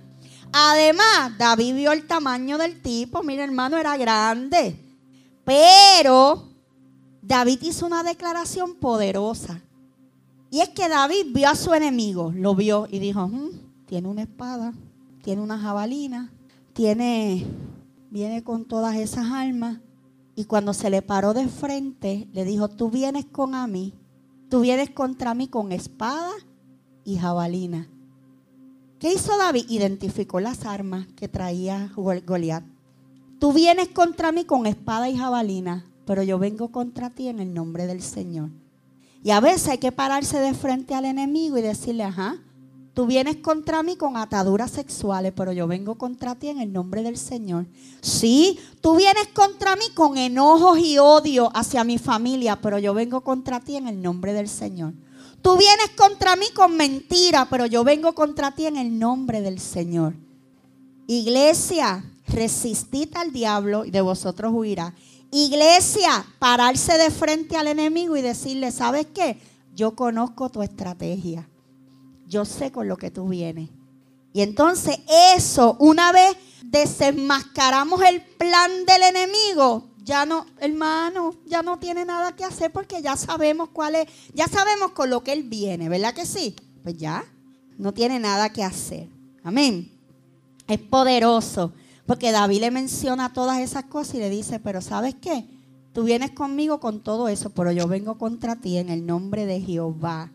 Además, 0.52 1.38
David 1.38 1.76
vio 1.76 1.92
el 1.92 2.08
tamaño 2.08 2.58
del 2.58 2.82
tipo. 2.82 3.22
Mira, 3.22 3.44
hermano, 3.44 3.78
era 3.78 3.98
grande. 3.98 4.80
Pero 5.44 6.50
David 7.22 7.60
hizo 7.64 7.86
una 7.86 8.04
declaración 8.04 8.76
poderosa. 8.76 9.62
Y 10.50 10.62
es 10.62 10.70
que 10.70 10.88
David 10.90 11.28
vio 11.34 11.50
a 11.50 11.56
su 11.56 11.74
enemigo, 11.74 12.32
lo 12.36 12.56
vio 12.56 12.88
y 12.90 13.00
dijo, 13.00 13.28
mm, 13.28 13.86
tiene 13.86 14.08
una 14.08 14.24
espada, 14.24 14.74
tiene 15.30 15.44
una 15.44 15.60
jabalina, 15.60 16.32
tiene, 16.74 17.46
viene 18.10 18.44
con 18.44 18.65
todas 18.65 18.96
esas 18.96 19.28
armas. 19.32 19.78
Y 20.34 20.46
cuando 20.46 20.74
se 20.74 20.89
le 20.89 21.04
paró 21.04 21.36
de 21.36 21.48
frente, 21.48 22.28
le 22.34 22.46
dijo, 22.46 22.68
tú 22.68 22.89
vienes 22.89 23.26
con 23.26 23.54
a 23.54 23.68
mí, 23.68 23.94
tú 24.50 24.62
vienes 24.62 24.89
contra 24.89 25.36
mí 25.36 25.48
con 25.48 25.72
espada 25.72 26.32
y 27.06 27.18
jabalina. 27.18 27.88
¿Qué 28.98 29.13
hizo 29.13 29.38
David? 29.38 29.65
Identificó 29.70 30.39
las 30.39 30.65
armas 30.65 31.06
que 31.15 31.28
traía 31.28 31.92
Goliat. 31.96 32.63
Tú 33.39 33.54
vienes 33.54 33.89
contra 33.89 34.32
mí 34.32 34.46
con 34.46 34.65
espada 34.65 35.10
y 35.10 35.15
jabalina, 35.15 35.86
pero 36.08 36.24
yo 36.24 36.39
vengo 36.39 36.72
contra 36.72 37.12
ti 37.12 37.28
en 37.28 37.39
el 37.39 37.54
nombre 37.54 37.86
del 37.86 38.02
Señor. 38.02 38.50
Y 39.22 39.30
a 39.30 39.39
veces 39.42 39.68
hay 39.68 39.78
que 39.78 39.92
pararse 39.92 40.39
de 40.39 40.56
frente 40.56 40.96
al 40.96 41.06
enemigo 41.06 41.56
y 41.60 41.62
decirle, 41.62 42.06
ajá, 42.06 42.38
tú 43.00 43.06
vienes 43.06 43.38
contra 43.38 43.82
mí 43.82 43.96
con 43.96 44.18
ataduras 44.18 44.72
sexuales, 44.72 45.32
pero 45.34 45.54
yo 45.54 45.68
vengo 45.68 45.96
contra 45.96 46.36
ti 46.36 46.50
en 46.50 46.60
el 46.60 46.74
nombre 46.74 47.02
del 47.02 47.16
Señor. 47.16 47.66
Sí, 48.02 48.60
tú 48.82 48.98
vienes 48.98 49.30
contra 49.34 49.78
mí 49.78 49.86
con 49.94 50.18
enojos 50.18 50.78
y 50.80 50.98
odio 50.98 51.50
hacia 51.56 51.86
mi 51.86 51.98
familia, 51.98 52.60
pero 52.62 52.78
yo 52.78 52.94
vengo 52.94 53.22
contra 53.22 53.62
ti 53.62 53.78
en 53.78 53.88
el 53.88 54.02
nombre 54.02 54.34
del 54.34 54.50
Señor. 54.50 54.92
Tú 55.42 55.56
vienes 55.56 55.92
contra 55.96 56.36
mí 56.36 56.48
con 56.54 56.76
mentira, 56.76 57.48
pero 57.50 57.66
yo 57.68 57.86
vengo 57.86 58.14
contra 58.14 58.52
ti 58.54 58.66
en 58.66 58.76
el 58.76 59.00
nombre 59.00 59.40
del 59.40 59.62
Señor. 59.62 60.14
Iglesia, 61.08 62.04
resistid 62.28 63.16
al 63.16 63.32
diablo 63.32 63.86
y 63.86 63.92
de 63.92 64.02
vosotros 64.02 64.52
huirá. 64.54 64.94
Iglesia, 65.32 66.26
pararse 66.38 66.98
de 66.98 67.12
frente 67.12 67.56
al 67.56 67.68
enemigo 67.68 68.18
y 68.18 68.22
decirle, 68.22 68.74
¿sabes 68.74 69.08
qué? 69.14 69.40
Yo 69.74 69.96
conozco 69.96 70.50
tu 70.50 70.62
estrategia. 70.62 71.49
Yo 72.30 72.46
sé 72.46 72.72
con 72.72 72.88
lo 72.88 72.96
que 72.96 73.12
tú 73.12 73.28
vienes. 73.28 73.70
Y 74.32 74.42
entonces 74.42 75.00
eso, 75.36 75.76
una 75.80 76.12
vez 76.12 76.38
desenmascaramos 76.63 78.02
el 78.04 78.22
plan 78.22 78.86
del 78.86 79.02
enemigo, 79.04 79.89
ya 80.04 80.26
no, 80.26 80.46
hermano, 80.60 81.36
ya 81.46 81.63
no 81.63 81.80
tiene 81.80 82.06
nada 82.06 82.36
que 82.36 82.46
hacer 82.46 82.72
porque 82.72 83.02
ya 83.02 83.18
sabemos 83.18 83.70
cuál 83.70 83.96
es, 83.96 84.08
ya 84.34 84.48
sabemos 84.48 84.92
con 84.92 85.10
lo 85.10 85.24
que 85.24 85.34
él 85.34 85.44
viene, 85.44 85.89
¿verdad 85.89 86.13
que 86.13 86.28
sí? 86.28 86.56
Pues 86.84 86.98
ya, 86.98 87.26
no 87.78 87.94
tiene 87.94 88.20
nada 88.20 88.54
que 88.54 88.63
hacer. 88.63 89.08
Amén. 89.44 89.92
Es 90.68 90.80
poderoso, 90.80 91.74
porque 92.06 92.32
David 92.32 92.62
le 92.62 92.72
menciona 92.72 93.34
todas 93.34 93.60
esas 93.60 93.86
cosas 93.86 94.15
y 94.15 94.20
le 94.20 94.30
dice, 94.30 94.60
pero 94.60 94.82
¿sabes 94.82 95.15
qué? 95.15 95.46
Tú 95.94 96.04
vienes 96.04 96.32
conmigo 96.32 96.80
con 96.80 97.02
todo 97.02 97.28
eso, 97.28 97.50
pero 97.50 97.72
yo 97.72 97.88
vengo 97.88 98.20
contra 98.20 98.56
ti 98.56 98.78
en 98.78 98.89
el 98.89 99.06
nombre 99.06 99.48
de 99.48 99.60
Jehová. 99.62 100.32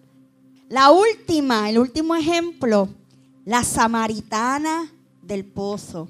La 0.69 0.91
última, 0.91 1.69
el 1.69 1.79
último 1.79 2.15
ejemplo, 2.15 2.89
la 3.45 3.63
samaritana 3.65 4.91
del 5.23 5.45
pozo. 5.45 6.09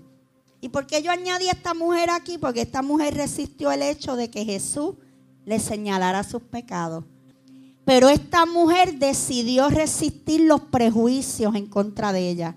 ¿Y 0.61 0.69
por 0.69 0.87
qué 0.87 1.03
yo 1.03 1.11
añadí 1.11 1.49
a 1.49 1.53
esta 1.53 1.75
mujer 1.75 2.09
aquí? 2.11 2.38
Porque 2.38 2.62
esta 2.62 2.81
mujer 2.81 3.14
resistió 3.14 3.73
el 3.73 3.83
hecho 3.83 4.17
de 4.17 4.31
que 4.31 4.45
Jesús 4.45 4.95
le 5.45 5.59
señalara 5.59 6.23
sus 6.23 6.43
pecados. 6.43 7.05
Pero 7.85 8.09
esta 8.09 8.47
mujer 8.47 8.95
decidió 8.95 9.69
resistir 9.69 10.40
los 10.43 10.61
prejuicios 10.62 11.55
en 11.55 11.67
contra 11.67 12.12
de 12.12 12.31
ella. 12.31 12.57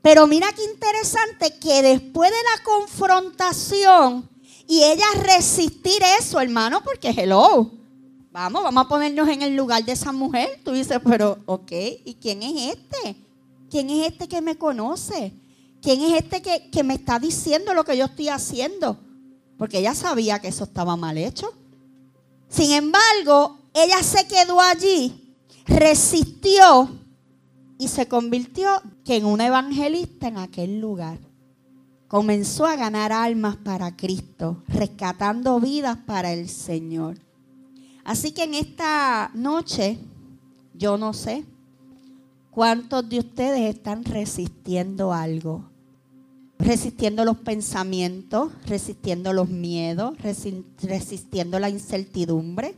Pero 0.00 0.26
mira 0.26 0.46
qué 0.56 0.62
interesante 0.64 1.58
que 1.58 1.82
después 1.82 2.30
de 2.30 2.36
la 2.36 2.64
confrontación 2.64 4.28
y 4.66 4.82
ella 4.84 5.04
resistir 5.22 6.00
eso, 6.18 6.40
hermano, 6.40 6.82
porque 6.82 7.10
hello, 7.10 7.70
vamos, 8.30 8.62
vamos 8.62 8.84
a 8.84 8.88
ponernos 8.88 9.28
en 9.28 9.42
el 9.42 9.56
lugar 9.56 9.84
de 9.84 9.92
esa 9.92 10.12
mujer. 10.12 10.60
Tú 10.64 10.72
dices, 10.72 11.00
pero, 11.04 11.38
ok, 11.46 11.72
¿y 12.04 12.16
quién 12.20 12.42
es 12.42 12.76
este? 12.76 13.16
¿Quién 13.70 13.90
es 13.90 14.08
este 14.08 14.28
que 14.28 14.40
me 14.40 14.56
conoce? 14.56 15.32
¿quién 15.80 16.00
es 16.02 16.22
este 16.22 16.42
que, 16.42 16.82
me 16.82 16.94
está 16.94 17.18
diciendo 17.18 17.74
lo 17.74 17.84
que 17.84 17.96
yo 17.96 18.06
estoy 18.06 18.28
haciendo? 18.28 18.98
Porque 19.56 19.78
ella 19.78 19.94
sabía 19.94 20.38
que 20.38 20.48
eso 20.48 20.64
estaba 20.64 20.96
mal 20.96 21.18
hecho. 21.18 21.52
Sin 22.48 22.72
embargo, 22.72 23.58
ella 23.74 24.02
se 24.02 24.26
quedó 24.26 24.60
allí, 24.60 25.34
resistió 25.66 26.88
y 27.78 27.88
se 27.88 28.06
convirtió 28.06 28.82
en 29.06 29.24
una 29.24 29.46
evangelista 29.46 30.28
en 30.28 30.38
aquel 30.38 30.80
lugar. 30.80 31.18
Comenzó 32.08 32.66
a 32.66 32.76
ganar 32.76 33.12
almas 33.12 33.56
para 33.56 33.96
Cristo, 33.96 34.62
rescatando 34.68 35.60
vidas 35.60 35.98
para 36.06 36.32
el 36.32 36.48
Señor. 36.48 37.18
Así 38.08 38.32
que 38.32 38.42
en 38.44 38.54
esta 38.54 39.30
noche, 39.34 39.98
yo 40.74 40.96
no 40.96 41.12
sé, 41.12 41.44
¿Cuántos 42.58 43.08
de 43.08 43.20
ustedes 43.20 43.72
están 43.72 44.04
resistiendo 44.04 45.12
algo? 45.12 45.70
Resistiendo 46.58 47.24
los 47.24 47.36
pensamientos, 47.36 48.50
resistiendo 48.66 49.32
los 49.32 49.48
miedos, 49.48 50.18
resistiendo 50.82 51.60
la 51.60 51.70
incertidumbre. 51.70 52.74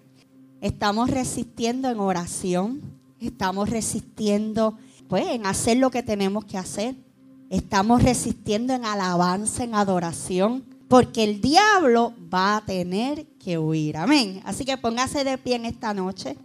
Estamos 0.60 1.08
resistiendo 1.08 1.88
en 1.88 1.98
oración, 1.98 2.82
estamos 3.20 3.70
resistiendo 3.70 4.76
pues 5.08 5.26
en 5.28 5.46
hacer 5.46 5.78
lo 5.78 5.90
que 5.90 6.02
tenemos 6.02 6.44
que 6.44 6.58
hacer. 6.58 6.94
Estamos 7.48 8.02
resistiendo 8.02 8.74
en 8.74 8.84
alabanza, 8.84 9.64
en 9.64 9.74
adoración, 9.74 10.62
porque 10.90 11.22
el 11.22 11.40
diablo 11.40 12.14
va 12.34 12.56
a 12.56 12.60
tener 12.62 13.24
que 13.38 13.58
huir. 13.58 13.96
Amén. 13.96 14.42
Así 14.44 14.64
que 14.64 14.76
póngase 14.76 15.22
de 15.22 15.38
pie 15.38 15.54
en 15.54 15.64
esta 15.64 15.94
noche. 15.94 16.36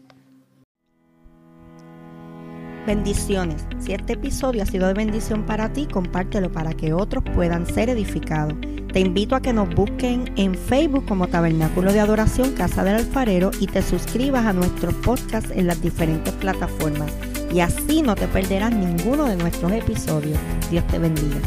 Bendiciones. 2.86 3.66
Si 3.80 3.94
este 3.94 4.14
episodio 4.14 4.62
ha 4.62 4.68
sido 4.68 4.86
de 4.86 4.94
bendición 4.94 5.48
para 5.48 5.74
ti, 5.74 5.88
compártelo 5.92 6.52
para 6.52 6.76
que 6.76 6.94
otros 6.94 7.24
puedan 7.34 7.66
ser 7.66 7.90
edificados. 7.90 8.54
Te 8.94 9.00
invito 9.00 9.36
a 9.36 9.42
que 9.42 9.52
nos 9.52 9.74
busquen 9.74 10.32
en 10.38 10.54
Facebook 10.54 11.08
como 11.08 11.28
Tabernáculo 11.28 11.92
de 11.92 12.02
Adoración 12.02 12.52
Casa 12.52 12.84
del 12.84 12.98
Alfarero 12.98 13.50
y 13.60 13.66
te 13.66 13.82
suscribas 13.82 14.46
a 14.46 14.54
nuestros 14.54 14.94
podcasts 14.94 15.50
en 15.56 15.66
las 15.66 15.82
diferentes 15.82 16.36
plataformas. 16.36 17.12
Y 17.52 17.62
así 17.62 18.04
no 18.04 18.14
te 18.14 18.28
perderás 18.28 18.76
ninguno 18.76 19.26
de 19.26 19.38
nuestros 19.38 19.72
episodios. 19.72 20.38
Dios 20.70 20.86
te 20.86 21.00
bendiga. 21.00 21.40